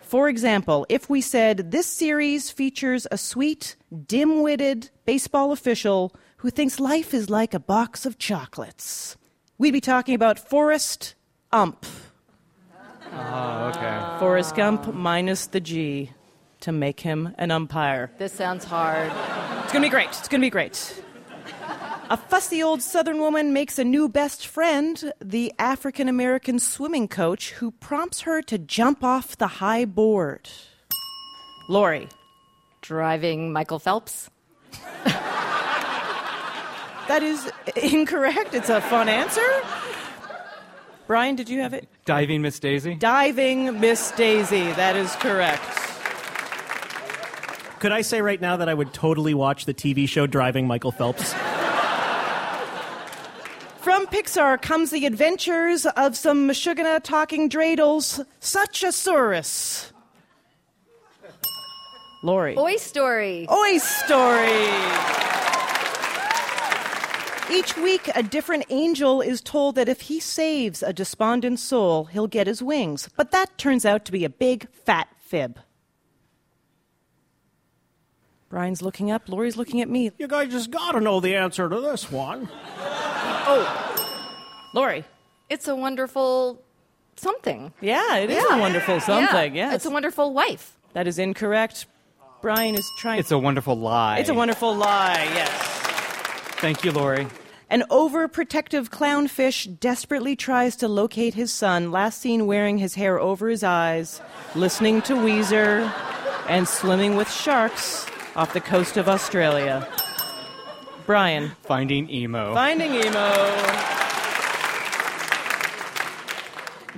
[0.08, 6.50] For example, if we said this series features a sweet, dim witted baseball official who
[6.50, 9.18] thinks life is like a box of chocolates,
[9.58, 11.16] we'd be talking about Forrest
[11.52, 11.86] Ump.
[13.12, 14.18] Oh, okay.
[14.18, 16.12] Forrest Gump minus the G
[16.62, 18.10] to make him an umpire.
[18.18, 19.12] This sounds hard.
[19.64, 20.08] It's going to be great.
[20.08, 21.04] It's going to be great.
[22.10, 27.52] A fussy old Southern woman makes a new best friend, the African American swimming coach,
[27.52, 30.50] who prompts her to jump off the high board.
[31.68, 32.08] Lori.
[32.82, 34.30] Driving Michael Phelps.
[37.10, 38.54] That is incorrect.
[38.54, 39.42] It's a fun answer.
[41.08, 41.90] Brian, did you have it?
[42.06, 42.96] Diving Miss Daisy.
[42.96, 44.72] Diving Miss Daisy.
[44.74, 45.64] That is correct.
[47.80, 50.92] Could I say right now that I would totally watch the TV show Driving Michael
[50.92, 51.34] Phelps?
[54.08, 59.92] From Pixar comes the adventures of some Meshuggah talking dreidels, such a saurus.
[62.24, 62.58] Lori.
[62.58, 63.48] Oy Story.
[63.52, 64.70] Oy Story.
[67.52, 72.28] Each week, a different angel is told that if he saves a despondent soul, he'll
[72.28, 73.10] get his wings.
[73.18, 75.60] But that turns out to be a big, fat fib.
[78.50, 79.28] Brian's looking up.
[79.28, 80.12] Lori's looking at me.
[80.18, 82.48] You guys just gotta know the answer to this one.
[83.50, 83.97] Oh,
[84.74, 85.04] Lori.
[85.50, 86.62] It's a wonderful
[87.16, 87.74] something.
[87.82, 89.56] Yeah, it is a wonderful something.
[89.56, 89.70] Yeah.
[89.70, 89.76] Yes.
[89.76, 90.78] It's a wonderful wife.
[90.94, 91.86] That is incorrect.
[92.42, 93.20] Brian is trying.
[93.20, 94.20] It's a wonderful lie.
[94.20, 95.52] It's a wonderful lie, yes.
[96.60, 97.28] Thank you, Lori.
[97.70, 103.50] An overprotective clownfish desperately tries to locate his son, last seen wearing his hair over
[103.50, 104.22] his eyes,
[104.56, 105.92] listening to Weezer,
[106.48, 109.88] and swimming with sharks off the coast of Australia.
[111.06, 111.52] Brian.
[111.64, 112.54] Finding emo.
[112.54, 113.34] Finding emo.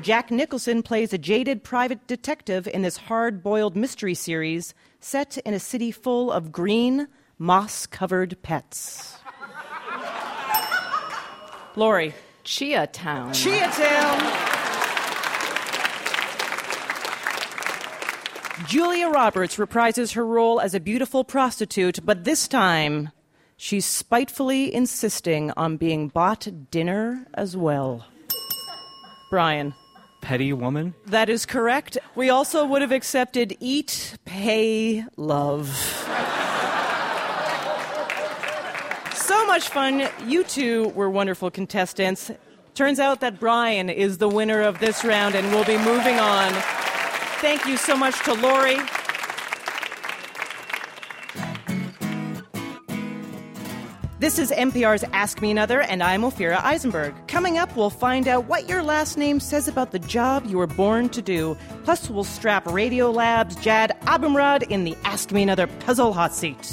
[0.02, 5.54] Jack Nicholson plays a jaded private detective in this hard boiled mystery series set in
[5.54, 7.08] a city full of green,
[7.38, 9.18] moss covered pets.
[11.76, 12.14] Lori.
[12.46, 13.34] Chia Town.
[13.34, 14.46] Chia Town.
[18.68, 23.10] Julia Roberts reprises her role as a beautiful prostitute, but this time
[23.58, 28.06] she's spitefully insisting on being bought dinner as well.
[29.30, 29.74] Brian.
[30.22, 30.94] Petty woman?
[31.06, 31.98] That is correct.
[32.16, 35.68] We also would have accepted eat, pay, love.
[39.14, 40.10] so much fun.
[40.28, 42.32] You two were wonderful contestants.
[42.76, 46.54] Turns out that Brian is the winner of this round, and we'll be moving on.
[47.42, 48.78] Thank you so much to Lori.
[54.20, 57.16] This is NPR's Ask Me Another, and I'm Ophira Eisenberg.
[57.30, 60.68] Coming up, we'll find out what your last name says about the job you were
[60.68, 61.56] born to do.
[61.86, 66.70] Plus, we'll strap Radiolab's Jad Abumrad in the Ask Me Another puzzle hot seat.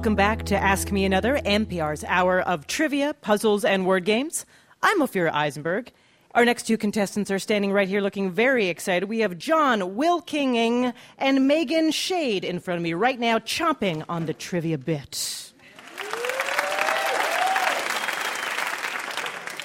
[0.00, 4.46] Welcome back to Ask Me Another, NPR's hour of trivia, puzzles, and word games.
[4.82, 5.92] I'm Ophira Eisenberg.
[6.34, 9.10] Our next two contestants are standing right here looking very excited.
[9.10, 14.24] We have John Wilkinging and Megan Shade in front of me right now, chomping on
[14.24, 15.52] the trivia bit.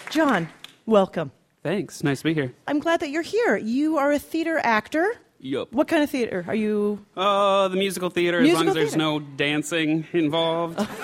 [0.09, 0.49] John,
[0.85, 1.31] welcome.
[1.63, 2.03] Thanks.
[2.03, 2.53] Nice to be here.
[2.67, 3.55] I'm glad that you're here.
[3.55, 5.13] You are a theater actor.
[5.45, 5.71] Yup.
[5.71, 7.05] What kind of theater are you?
[7.15, 8.97] Uh, the musical theater, as long as there's theater.
[8.97, 10.79] no dancing involved.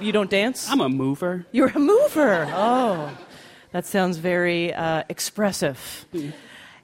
[0.00, 0.70] You don't dance?
[0.70, 1.44] I'm a mover.
[1.50, 2.46] You're a mover.
[2.52, 3.10] Oh,
[3.72, 6.06] that sounds very uh, expressive.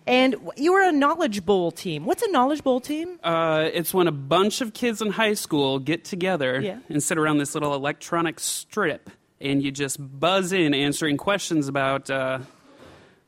[0.05, 2.07] And you were a Knowledge Bowl team.
[2.07, 3.21] What's a Knowledge Bowl team?
[3.23, 6.79] Uh, it's when a bunch of kids in high school get together Yeah.
[6.89, 9.09] and sit around this little electronic strip,
[9.41, 12.41] and you just buzz in answering questions about uh,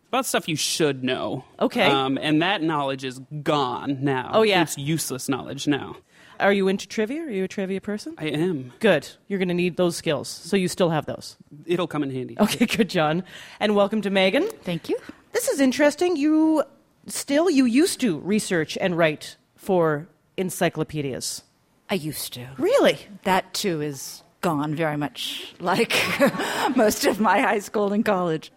[0.09, 1.45] about stuff you should know.
[1.61, 1.87] Okay.
[1.87, 4.31] Um, and that knowledge is gone now.
[4.33, 4.63] Oh, yeah.
[4.63, 5.97] It's useless knowledge now.
[6.39, 7.23] Are you into trivia?
[7.23, 8.15] Are you a trivia person?
[8.19, 8.73] I am.
[8.81, 9.09] Good.
[9.29, 10.29] You're going to need those skills.
[10.29, 11.37] So you still have those.
[11.65, 12.37] It'll come in handy.
[12.39, 13.25] Okay, good, John.
[13.59, 14.47] And welcome to Megan.
[14.63, 14.99] Thank you.
[15.33, 16.17] This is interesting.
[16.17, 16.63] You
[17.07, 21.43] still, you used to research and write for encyclopedias.
[21.89, 22.49] I used to.
[22.59, 22.99] Really?
[23.25, 25.93] That too is gone very much like
[26.77, 28.53] most of my high school and college.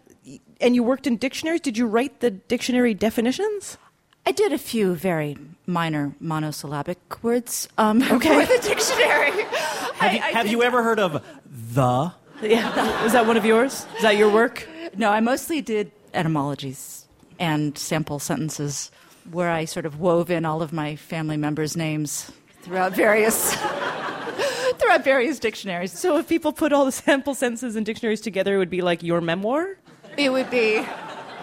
[0.60, 1.60] And you worked in dictionaries?
[1.62, 3.78] Did you write the dictionary definitions?
[4.26, 8.44] I did a few very minor monosyllabic words um, Okay.
[8.44, 9.44] for the dictionary.
[9.94, 11.24] Have, you, have you ever heard of
[11.74, 12.12] the?
[12.42, 13.04] Yeah.
[13.04, 13.86] Is that one of yours?
[13.96, 14.68] Is that your work?
[14.96, 17.06] No, I mostly did etymologies
[17.38, 18.90] and sample sentences
[19.30, 22.30] where I sort of wove in all of my family members' names
[22.62, 23.54] throughout various
[24.78, 25.92] throughout various dictionaries.
[25.98, 29.02] So if people put all the sample sentences and dictionaries together, it would be like
[29.02, 29.76] your memoir?
[30.16, 30.84] It would be,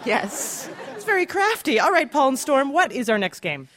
[0.06, 0.70] yes.
[0.96, 1.80] It's very crafty.
[1.80, 3.68] All right, Paul and Storm, what is our next game?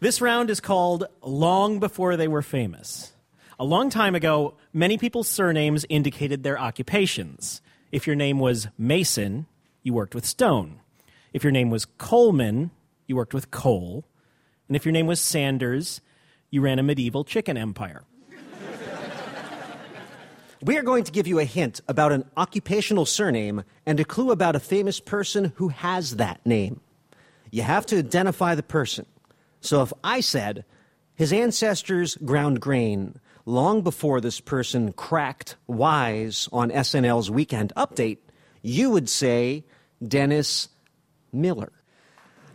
[0.00, 3.12] This round is called Long Before They Were Famous.
[3.58, 7.60] A long time ago, many people's surnames indicated their occupations.
[7.92, 9.46] If your name was Mason,
[9.82, 10.80] you worked with stone.
[11.32, 12.70] If your name was Coleman,
[13.06, 14.04] you worked with coal.
[14.66, 16.00] And if your name was Sanders,
[16.50, 18.04] you ran a medieval chicken empire.
[20.62, 24.30] We are going to give you a hint about an occupational surname and a clue
[24.30, 26.82] about a famous person who has that name.
[27.50, 29.06] You have to identify the person.
[29.62, 30.66] So if I said,
[31.14, 38.18] his ancestors ground grain long before this person cracked wise on SNL's Weekend Update,
[38.60, 39.64] you would say
[40.06, 40.68] Dennis
[41.32, 41.72] Miller.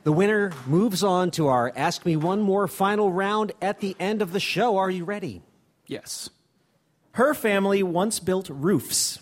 [0.04, 4.22] The winner moves on to our Ask Me One More final round at the end
[4.22, 4.78] of the show.
[4.78, 5.41] Are you ready?
[5.88, 6.30] Yes.
[7.15, 9.19] Her family once built roofs,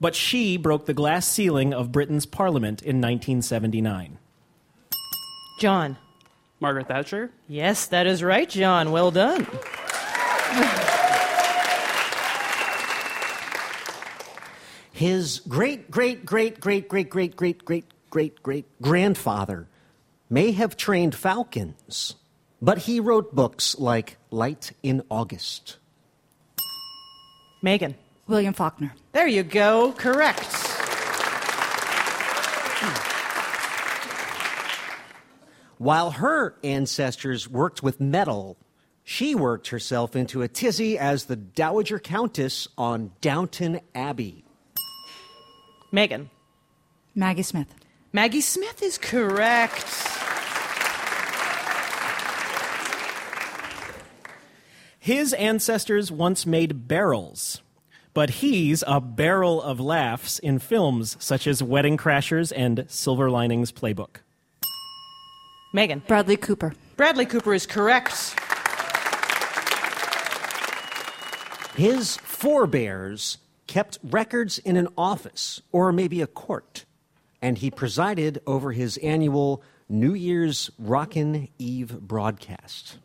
[0.00, 4.20] but she broke the glass ceiling of Britain's parliament in 1979.
[5.58, 5.98] John.
[6.60, 7.32] Margaret Thatcher?
[7.48, 8.92] Yes, that is right, John.
[8.92, 9.48] Well done.
[14.92, 19.66] His great, great, great, great, great, great, great, great, great, great grandfather
[20.30, 22.14] may have trained falcons,
[22.60, 25.78] but he wrote books like Light in August.
[27.62, 27.94] Megan.
[28.26, 28.92] William Faulkner.
[29.12, 29.92] There you go.
[29.92, 30.44] Correct.
[35.78, 38.56] While her ancestors worked with metal,
[39.02, 44.44] she worked herself into a tizzy as the Dowager Countess on Downton Abbey.
[45.90, 46.30] Megan.
[47.14, 47.74] Maggie Smith.
[48.12, 50.11] Maggie Smith is correct.
[55.02, 57.60] His ancestors once made barrels,
[58.14, 63.72] but he's a barrel of laughs in films such as Wedding Crashers and Silver Linings
[63.72, 64.18] Playbook.
[65.74, 66.04] Megan.
[66.06, 66.72] Bradley Cooper.
[66.96, 68.38] Bradley Cooper is correct.
[71.74, 76.84] His forebears kept records in an office or maybe a court,
[77.42, 82.98] and he presided over his annual New Year's Rockin' Eve broadcast.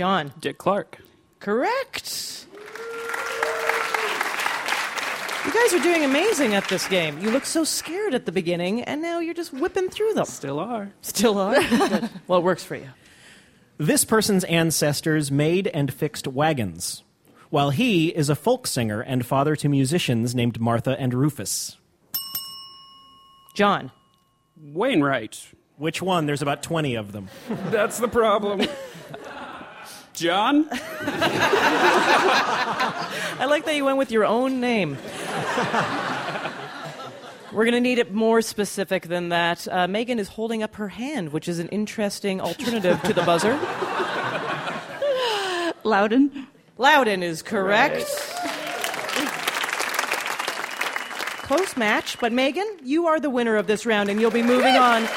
[0.00, 0.32] John.
[0.40, 0.96] Dick Clark.
[1.40, 2.46] Correct.
[5.44, 7.18] You guys are doing amazing at this game.
[7.18, 10.24] You look so scared at the beginning, and now you're just whipping through them.
[10.24, 10.90] Still are.
[11.02, 11.60] Still are?
[11.68, 12.08] Good.
[12.26, 12.88] well, it works for you.
[13.76, 17.02] This person's ancestors made and fixed wagons,
[17.50, 21.76] while he is a folk singer and father to musicians named Martha and Rufus.
[23.52, 23.90] John.
[24.56, 25.46] Wainwright.
[25.76, 26.24] Which one?
[26.24, 27.28] There's about 20 of them.
[27.70, 28.66] That's the problem.
[30.20, 30.68] John?
[33.40, 34.98] I like that you went with your own name.
[37.52, 39.66] We're going to need it more specific than that.
[39.66, 43.58] Uh, Megan is holding up her hand, which is an interesting alternative to the buzzer.
[45.84, 46.48] Loudon.
[46.76, 48.04] Loudon is correct.
[51.46, 54.76] Close match, but Megan, you are the winner of this round, and you'll be moving
[54.76, 55.08] on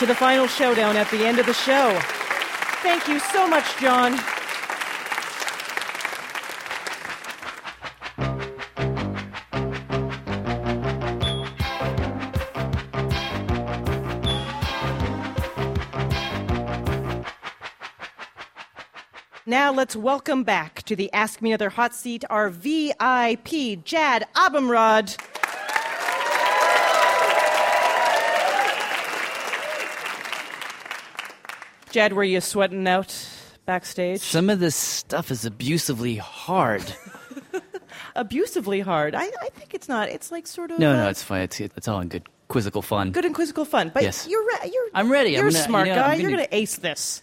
[0.00, 1.96] to the final showdown at the end of the show.
[2.82, 4.18] Thank you so much, John.
[19.50, 25.16] Now let's welcome back to the Ask Me Another hot seat our VIP, Jad Abumrad.
[31.90, 33.14] Jad, were you sweating out
[33.66, 34.20] backstage?
[34.20, 36.84] Some of this stuff is abusively hard.
[38.16, 39.14] Abusively hard.
[39.14, 40.08] I, I think it's not.
[40.08, 41.42] It's like sort of No, uh, no, it's fine.
[41.42, 43.10] It's, it's all in good quizzical fun.
[43.12, 43.90] good and quizzical fun.
[43.94, 44.26] But Yes.
[44.28, 45.30] you're re- you're I'm ready.
[45.30, 46.12] You're I'm a gonna- smart you know, guy.
[46.14, 47.22] I'm You're going to ace this.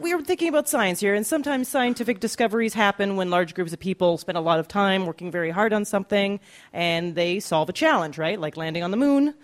[0.00, 3.78] We are thinking about science here, and sometimes scientific discoveries happen when large groups of
[3.78, 6.40] people spend a lot of time working very hard on something,
[6.72, 8.40] and they solve a challenge, right?
[8.40, 9.34] Like landing on the moon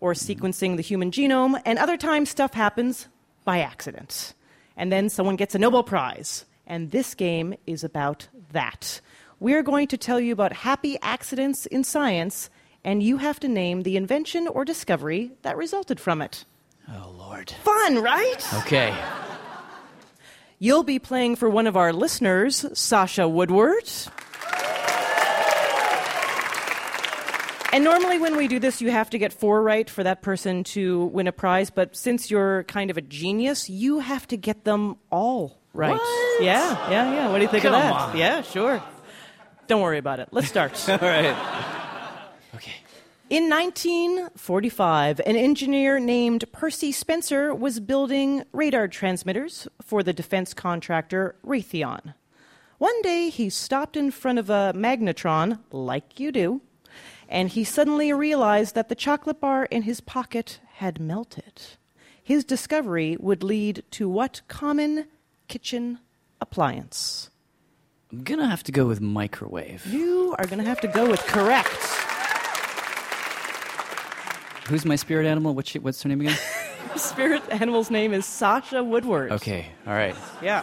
[0.00, 1.60] or sequencing the human genome.
[1.66, 3.08] And other times, stuff happens
[3.44, 4.32] by accident,
[4.76, 6.46] and then someone gets a Nobel Prize.
[6.66, 9.00] And this game is about that.
[9.38, 12.48] We're going to tell you about happy accidents in science,
[12.84, 16.44] and you have to name the invention or discovery that resulted from it.
[16.88, 17.50] Oh, Lord.
[17.62, 18.54] Fun, right?
[18.54, 18.94] Okay.
[20.62, 23.90] You'll be playing for one of our listeners, Sasha Woodward.
[27.72, 30.62] And normally, when we do this, you have to get four right for that person
[30.64, 31.70] to win a prize.
[31.70, 35.98] But since you're kind of a genius, you have to get them all right.
[36.40, 37.30] Yeah, yeah, yeah.
[37.30, 37.92] What do you think Come of that?
[37.94, 38.16] on.
[38.18, 38.82] Yeah, sure.
[39.66, 40.28] Don't worry about it.
[40.30, 40.72] Let's start.
[40.90, 41.70] all right.
[43.30, 51.36] In 1945, an engineer named Percy Spencer was building radar transmitters for the defense contractor
[51.46, 52.14] Raytheon.
[52.78, 56.60] One day, he stopped in front of a magnetron, like you do,
[57.28, 61.62] and he suddenly realized that the chocolate bar in his pocket had melted.
[62.20, 65.06] His discovery would lead to what common
[65.46, 66.00] kitchen
[66.40, 67.30] appliance?
[68.10, 69.86] I'm going to have to go with microwave.
[69.86, 71.99] You are going to have to go with correct.
[74.68, 75.54] Who's my spirit animal?
[75.54, 76.38] What's, she, what's her name again?
[76.96, 79.32] Spirit animal's name is Sasha Woodward.
[79.32, 80.14] Okay, all right.
[80.42, 80.62] Yeah.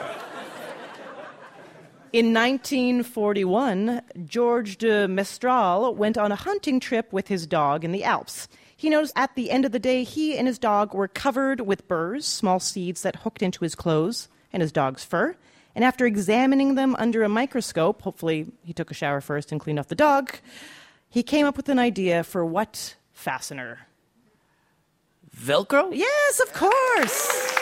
[2.14, 8.04] In 1941, George de Mestral went on a hunting trip with his dog in the
[8.04, 8.48] Alps.
[8.76, 11.88] He noticed at the end of the day, he and his dog were covered with
[11.88, 15.36] burrs, small seeds that hooked into his clothes and his dog's fur.
[15.76, 19.80] And after examining them under a microscope, hopefully he took a shower first and cleaned
[19.80, 20.32] off the dog,
[21.10, 23.87] he came up with an idea for what fastener?
[25.40, 25.90] Velcro?
[25.94, 27.54] Yes, of course.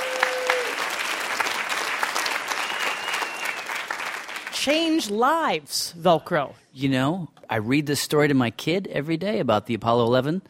[4.54, 6.54] Change lives, Velcro.
[6.74, 10.42] You know, I read this story to my kid every day about the Apollo 11.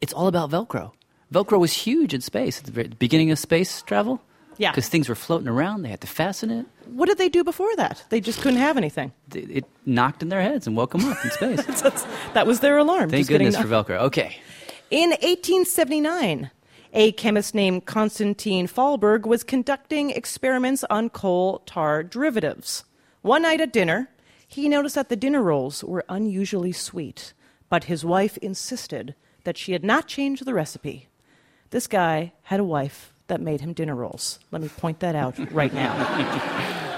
[0.00, 0.92] It's all about Velcro.
[1.32, 4.20] Velcro was huge in space at the very beginning of space travel.
[4.58, 4.70] Yeah.
[4.70, 6.66] Because things were floating around, they had to fasten it.
[6.86, 8.02] What did they do before that?
[8.08, 9.12] They just couldn't have anything.
[9.34, 11.82] It, knocked in their heads and woke them up in space.
[12.34, 13.10] that was their alarm.
[13.10, 13.98] Thank goodness for Velcro.
[14.02, 14.38] Okay.
[14.88, 16.52] In 1879,
[16.92, 22.84] a chemist named Konstantin Fahlberg was conducting experiments on coal tar derivatives.
[23.20, 24.10] One night at dinner,
[24.46, 27.32] he noticed that the dinner rolls were unusually sweet,
[27.68, 31.08] but his wife insisted that she had not changed the recipe.
[31.70, 34.38] This guy had a wife that made him dinner rolls.
[34.52, 36.84] Let me point that out right now.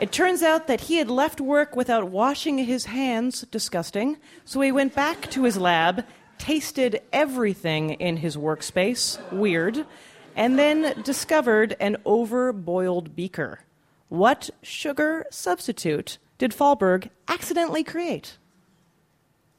[0.00, 4.16] It turns out that he had left work without washing his hands, disgusting.
[4.46, 6.06] So he went back to his lab,
[6.40, 9.86] tasted everything in his workspace, weird,
[10.34, 13.60] and then discovered an overboiled beaker.
[14.08, 18.38] What sugar substitute did Fahlberg accidentally create?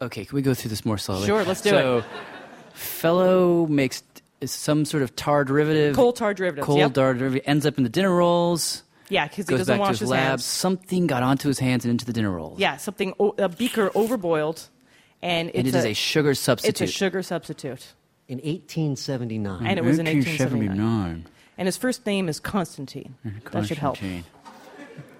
[0.01, 1.27] Okay, can we go through this more slowly?
[1.27, 2.05] Sure, let's do so, it.
[2.73, 4.03] Fellow makes
[4.43, 5.95] some sort of tar derivative.
[5.95, 6.65] Coal tar derivative.
[6.65, 6.93] Coal yep.
[6.93, 8.83] tar derivative ends up in the dinner rolls.
[9.09, 10.21] Yeah, because he doesn't back wash to his, his lab.
[10.21, 10.45] hands.
[10.45, 12.59] Something got onto his hands and into the dinner rolls.
[12.59, 14.67] Yeah, something a beaker overboiled,
[15.21, 16.81] and it's And it is a sugar substitute.
[16.81, 17.93] It's a sugar substitute,
[18.27, 19.65] In 1879.
[19.67, 21.25] and it was in 1879.
[21.57, 23.15] And his first name is Constantine.
[23.23, 23.51] Constantine.
[23.61, 23.97] That should help.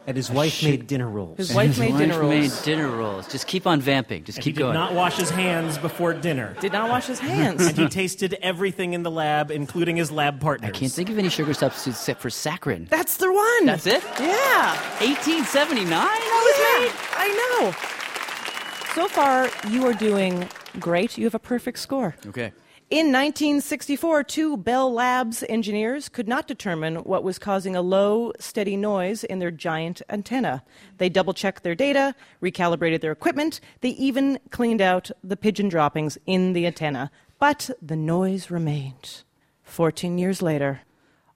[0.08, 1.38] And his wife Should- made dinner rolls.
[1.38, 2.62] His wife made dinner made rolls.
[2.64, 3.28] dinner rolls.
[3.32, 4.24] Just keep on vamping.
[4.24, 4.74] Just And keep he did going.
[4.74, 6.56] not wash his hands before dinner.
[6.60, 7.64] Did not wash his hands.
[7.68, 10.70] and he tasted everything in the lab, including his lab partners.
[10.70, 12.90] I can't think of any sugar substitutes except for saccharin.
[12.90, 13.66] That's the one.
[13.68, 14.04] That's it?
[14.20, 14.74] Yeah.
[15.02, 15.86] 1879?
[15.92, 16.94] That was made.
[17.16, 18.01] I know.
[18.94, 20.50] So far, you are doing
[20.82, 21.18] great.
[21.18, 22.14] You have a perfect score.
[22.28, 22.52] Okay.
[22.90, 28.76] In 1964, two Bell Labs engineers could not determine what was causing a low, steady
[28.76, 30.62] noise in their giant antenna.
[30.98, 36.18] They double checked their data, recalibrated their equipment, they even cleaned out the pigeon droppings
[36.26, 37.12] in the antenna.
[37.40, 39.24] But the noise remained.
[39.64, 40.82] 14 years later,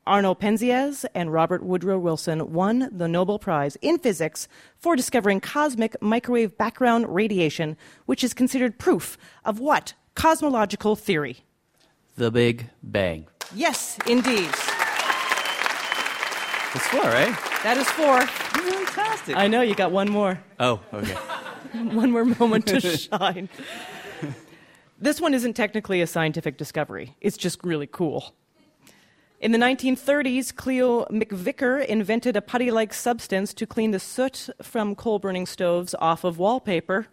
[0.08, 4.48] Arno Penzias and Robert Woodrow Wilson won the Nobel Prize in Physics
[4.78, 7.76] for discovering cosmic microwave background radiation,
[8.06, 11.38] which is considered proof of what cosmological theory?
[12.18, 13.28] The Big Bang.
[13.56, 14.50] Yes, indeed.
[16.74, 17.36] That's four, right?
[17.64, 18.22] That is four.
[18.22, 19.36] Fantastic.
[19.36, 20.40] I know, you got one more.
[20.60, 21.14] Oh, okay.
[21.74, 23.50] one more moment to shine.
[25.00, 28.36] This one isn't technically a scientific discovery, it's just really cool.
[29.42, 34.96] In the 1930s, Cleo McVicker invented a putty like substance to clean the soot from
[34.96, 37.08] coal burning stoves off of wallpaper.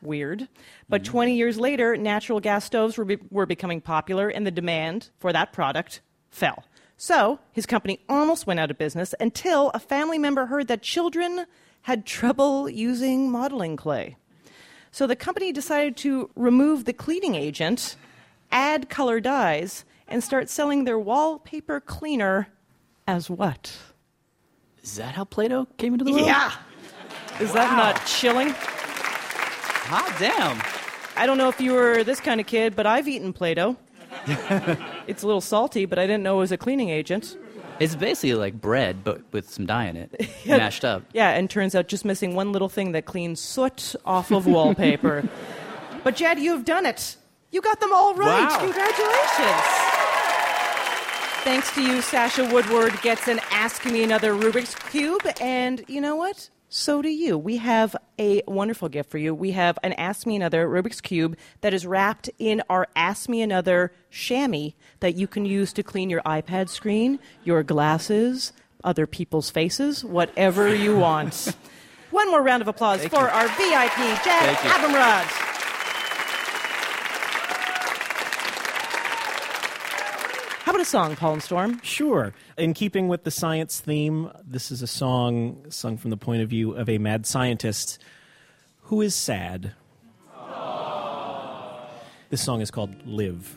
[0.00, 0.48] Weird.
[0.88, 1.12] But mm-hmm.
[1.12, 5.32] 20 years later, natural gas stoves were, be- were becoming popular, and the demand for
[5.34, 6.00] that product
[6.30, 6.64] fell.
[6.96, 11.44] So, his company almost went out of business until a family member heard that children
[11.82, 14.16] had trouble using modeling clay.
[14.90, 17.96] So, the company decided to remove the cleaning agent,
[18.50, 22.48] add color dyes, and start selling their wallpaper cleaner
[23.06, 23.76] as what?
[24.82, 26.26] Is that how Play-Doh came into the world?
[26.26, 26.52] Yeah.
[27.40, 28.50] Is that not chilling?
[28.50, 30.62] Hot damn.
[31.16, 33.76] I don't know if you were this kind of kid, but I've eaten Play Doh.
[35.06, 37.36] it's a little salty, but I didn't know it was a cleaning agent.
[37.78, 41.02] It's basically like bread, but with some dye in it, mashed up.
[41.12, 45.28] Yeah, and turns out just missing one little thing that cleans soot off of wallpaper.
[46.04, 47.16] but Jad, you've done it.
[47.50, 48.48] You got them all right.
[48.48, 48.58] Wow.
[48.60, 49.85] Congratulations.
[51.46, 55.24] Thanks to you, Sasha Woodward gets an Ask Me Another Rubik's Cube.
[55.40, 56.50] And you know what?
[56.68, 57.38] So do you.
[57.38, 59.32] We have a wonderful gift for you.
[59.32, 63.42] We have an Ask Me Another Rubik's Cube that is wrapped in our Ask Me
[63.42, 69.48] Another chamois that you can use to clean your iPad screen, your glasses, other people's
[69.48, 71.54] faces, whatever you want.
[72.10, 73.28] One more round of applause Thank for you.
[73.28, 74.68] our VIP, you.
[74.72, 75.45] Abumrad.
[80.66, 81.80] How about a song, and Storm?
[81.84, 82.34] Sure.
[82.58, 86.48] In keeping with the science theme, this is a song sung from the point of
[86.48, 88.02] view of a mad scientist
[88.80, 89.74] who is sad.
[92.30, 93.54] This song is called Live.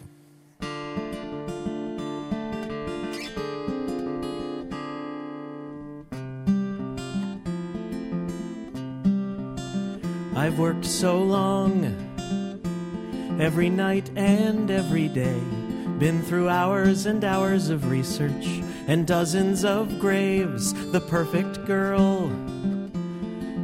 [10.36, 11.86] I've worked so long,
[13.42, 15.42] every night and every day.
[16.00, 20.74] Been through hours and hours of research and dozens of graves.
[20.92, 22.30] The perfect girl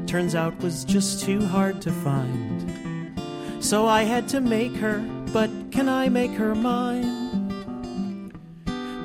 [0.05, 3.17] turns out was just too hard to find.
[3.63, 4.99] So I had to make her,
[5.31, 8.33] but can I make her mine?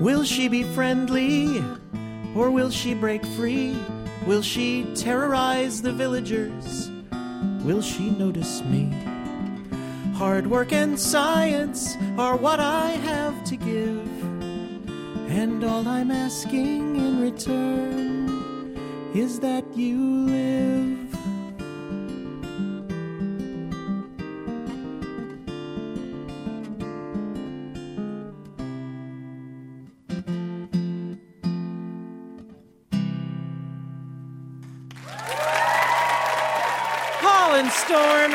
[0.00, 1.64] Will she be friendly
[2.34, 3.76] or will she break free?
[4.26, 6.90] Will she terrorize the villagers?
[7.62, 9.09] Will she notice me?
[10.20, 14.22] Hard work and science are what I have to give.
[15.30, 18.28] And all I'm asking in return
[19.14, 19.96] is that you
[20.26, 21.00] live.
[37.70, 38.29] Storm.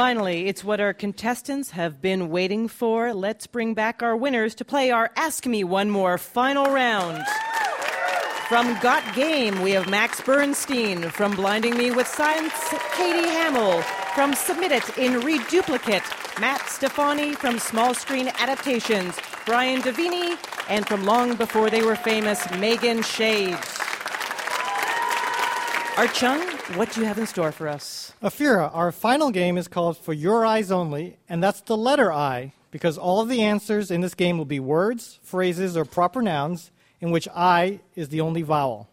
[0.00, 3.12] Finally, it's what our contestants have been waiting for.
[3.12, 7.22] Let's bring back our winners to play our Ask Me One More final round.
[8.48, 11.10] From Got Game, we have Max Bernstein.
[11.10, 12.54] From Blinding Me with Science,
[12.96, 13.82] Katie Hamill.
[14.14, 16.02] From Submit It in Reduplicate,
[16.40, 20.38] Matt Stefani from Small Screen Adaptations, Brian Davini,
[20.70, 23.58] and from long before they were famous, Megan Shade.
[25.96, 26.40] Art Chung,
[26.76, 28.14] what do you have in store for us?
[28.22, 32.54] Ophira, our final game is called For Your Eyes Only, and that's the letter I,
[32.70, 36.70] because all of the answers in this game will be words, phrases, or proper nouns
[37.00, 38.88] in which I is the only vowel.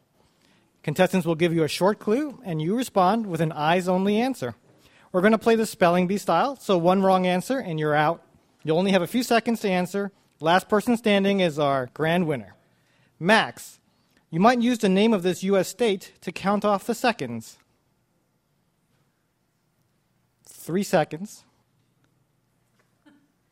[0.83, 4.55] Contestants will give you a short clue, and you respond with an eyes only answer.
[5.11, 8.21] We're going to play the spelling bee style, so one wrong answer and you're out.
[8.63, 10.11] You'll only have a few seconds to answer.
[10.39, 12.55] Last person standing is our grand winner.
[13.19, 13.79] Max,
[14.29, 15.67] you might use the name of this U.S.
[15.67, 17.57] state to count off the seconds.
[20.43, 21.43] Three seconds.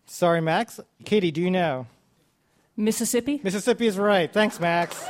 [0.05, 0.79] Sorry, Max.
[1.05, 1.87] Katie, do you know?
[2.77, 3.39] Mississippi?
[3.43, 4.31] Mississippi is right.
[4.31, 5.01] Thanks, Max.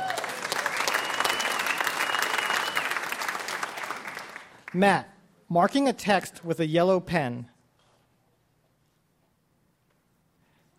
[4.72, 5.12] Matt,
[5.48, 7.48] marking a text with a yellow pen.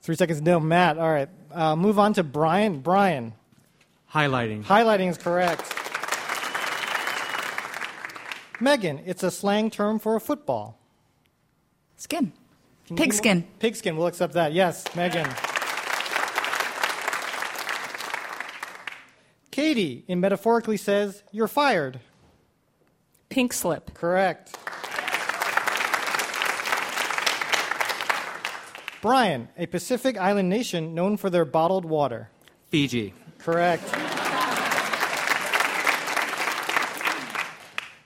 [0.01, 0.41] Three seconds.
[0.41, 0.97] No, Matt.
[0.97, 1.29] All right.
[1.51, 2.79] Uh, move on to Brian.
[2.79, 3.33] Brian.
[4.17, 4.63] Highlighting.
[4.65, 5.61] Highlighting is correct.
[8.59, 10.79] Megan, it's a slang term for a football.
[11.97, 12.31] Skin.
[12.87, 13.47] Can you give me Pigskin.
[13.59, 13.95] Pigskin.
[13.95, 14.53] We'll accept that.
[14.53, 15.27] Yes, Megan.
[19.51, 21.99] Katie, in metaphorically says, you're fired.
[23.29, 23.93] Pink slip.
[23.93, 24.57] Correct.
[28.99, 32.31] Brian, a Pacific island nation known for their bottled water.
[32.71, 33.13] Fiji.
[33.39, 33.83] Correct.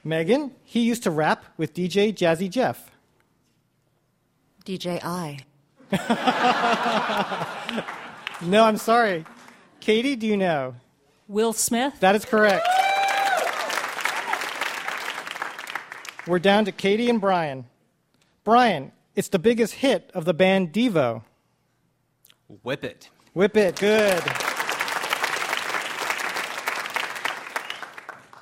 [0.03, 2.91] Megan, he used to rap with DJ Jazzy Jeff.
[4.65, 5.39] DJ I.
[8.41, 9.25] No, I'm sorry.
[9.79, 10.75] Katie, do you know?
[11.27, 11.99] Will Smith?
[11.99, 12.67] That is correct.
[16.27, 17.65] We're down to Katie and Brian.
[18.43, 21.23] Brian, it's the biggest hit of the band Devo.
[22.63, 23.09] Whip it.
[23.33, 24.23] Whip it, good.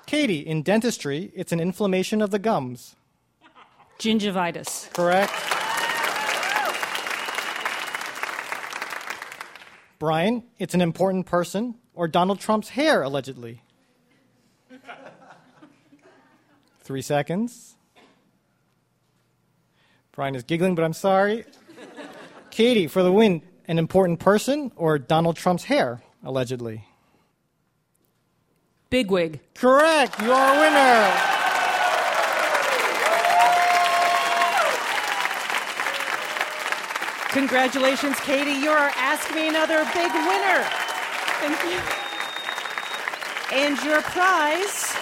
[0.09, 2.95] Katie, in dentistry, it's an inflammation of the gums.
[3.99, 4.91] Gingivitis.
[4.91, 5.31] Correct.
[9.99, 13.61] Brian, it's an important person, or Donald Trump's hair, allegedly.
[16.79, 17.75] Three seconds.
[20.11, 21.45] Brian is giggling, but I'm sorry.
[22.49, 26.88] Katie, for the win, an important person, or Donald Trump's hair, allegedly.
[28.89, 29.39] Bigwig.
[29.53, 30.19] Correct.
[30.21, 31.35] You are a winner.
[37.29, 38.53] Congratulations, Katie.
[38.53, 40.65] You're our Ask Me Another big winner.
[41.39, 41.79] Thank you.
[43.55, 44.98] And your prize,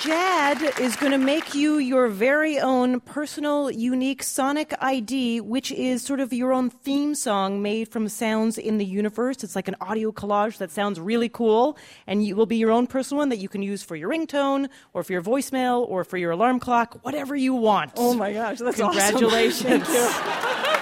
[0.00, 6.02] Jad is going to make you your very own personal, unique Sonic ID, which is
[6.02, 9.44] sort of your own theme song made from sounds in the universe.
[9.44, 11.76] It's like an audio collage that sounds really cool,
[12.06, 14.70] and you will be your own personal one that you can use for your ringtone,
[14.94, 17.92] or for your voicemail, or for your alarm clock, whatever you want.
[17.96, 18.92] Oh my gosh, that's awesome.
[19.18, 19.86] Congratulations.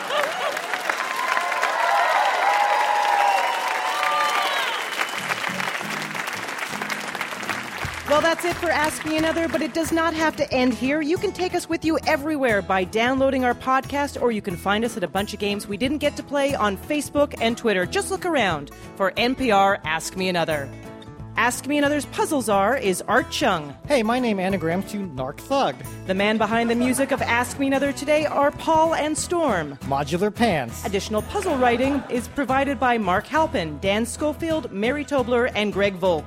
[8.18, 11.00] Well, that's it for Ask Me Another, but it does not have to end here.
[11.00, 14.84] You can take us with you everywhere by downloading our podcast, or you can find
[14.84, 17.86] us at a bunch of games we didn't get to play on Facebook and Twitter.
[17.86, 20.68] Just look around for NPR Ask Me Another.
[21.36, 23.72] Ask Me Another's puzzle czar is Art Chung.
[23.86, 25.76] Hey, my name anagrams to Narc Thug.
[26.08, 29.78] The man behind the music of Ask Me Another today are Paul and Storm.
[29.82, 30.84] Modular Pants.
[30.84, 36.24] Additional puzzle writing is provided by Mark Halpin, Dan Schofield, Mary Tobler, and Greg Volk.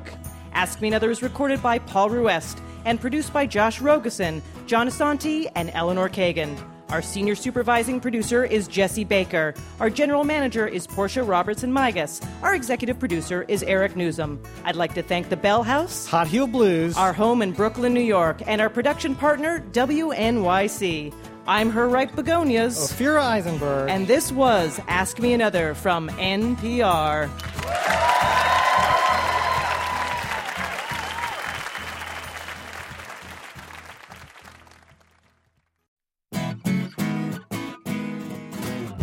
[0.53, 5.51] Ask Me Another is recorded by Paul Ruest and produced by Josh Rogosin, John Asante,
[5.55, 6.57] and Eleanor Kagan.
[6.89, 9.53] Our senior supervising producer is Jesse Baker.
[9.79, 12.21] Our general manager is Portia Robertson Migas.
[12.41, 14.45] Our executive producer is Eric Nuzum.
[14.65, 18.01] I'd like to thank the Bell House, Hot Heel Blues, our home in Brooklyn, New
[18.01, 21.13] York, and our production partner, WNYC.
[21.47, 22.91] I'm her ripe begonias.
[22.91, 23.89] Ophira Eisenberg.
[23.89, 27.29] And this was Ask Me Another from NPR.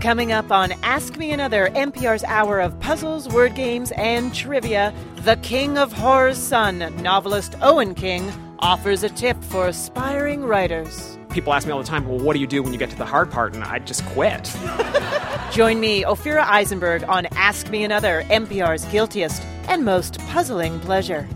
[0.09, 5.37] Coming up on Ask Me Another, NPR's hour of puzzles, word games, and trivia, the
[5.43, 11.19] King of Horror's son, novelist Owen King, offers a tip for aspiring writers.
[11.29, 12.97] People ask me all the time, well, what do you do when you get to
[12.97, 13.55] the hard part?
[13.55, 14.45] And I just quit.
[15.53, 21.29] Join me, Ophira Eisenberg, on Ask Me Another, NPR's guiltiest and most puzzling pleasure.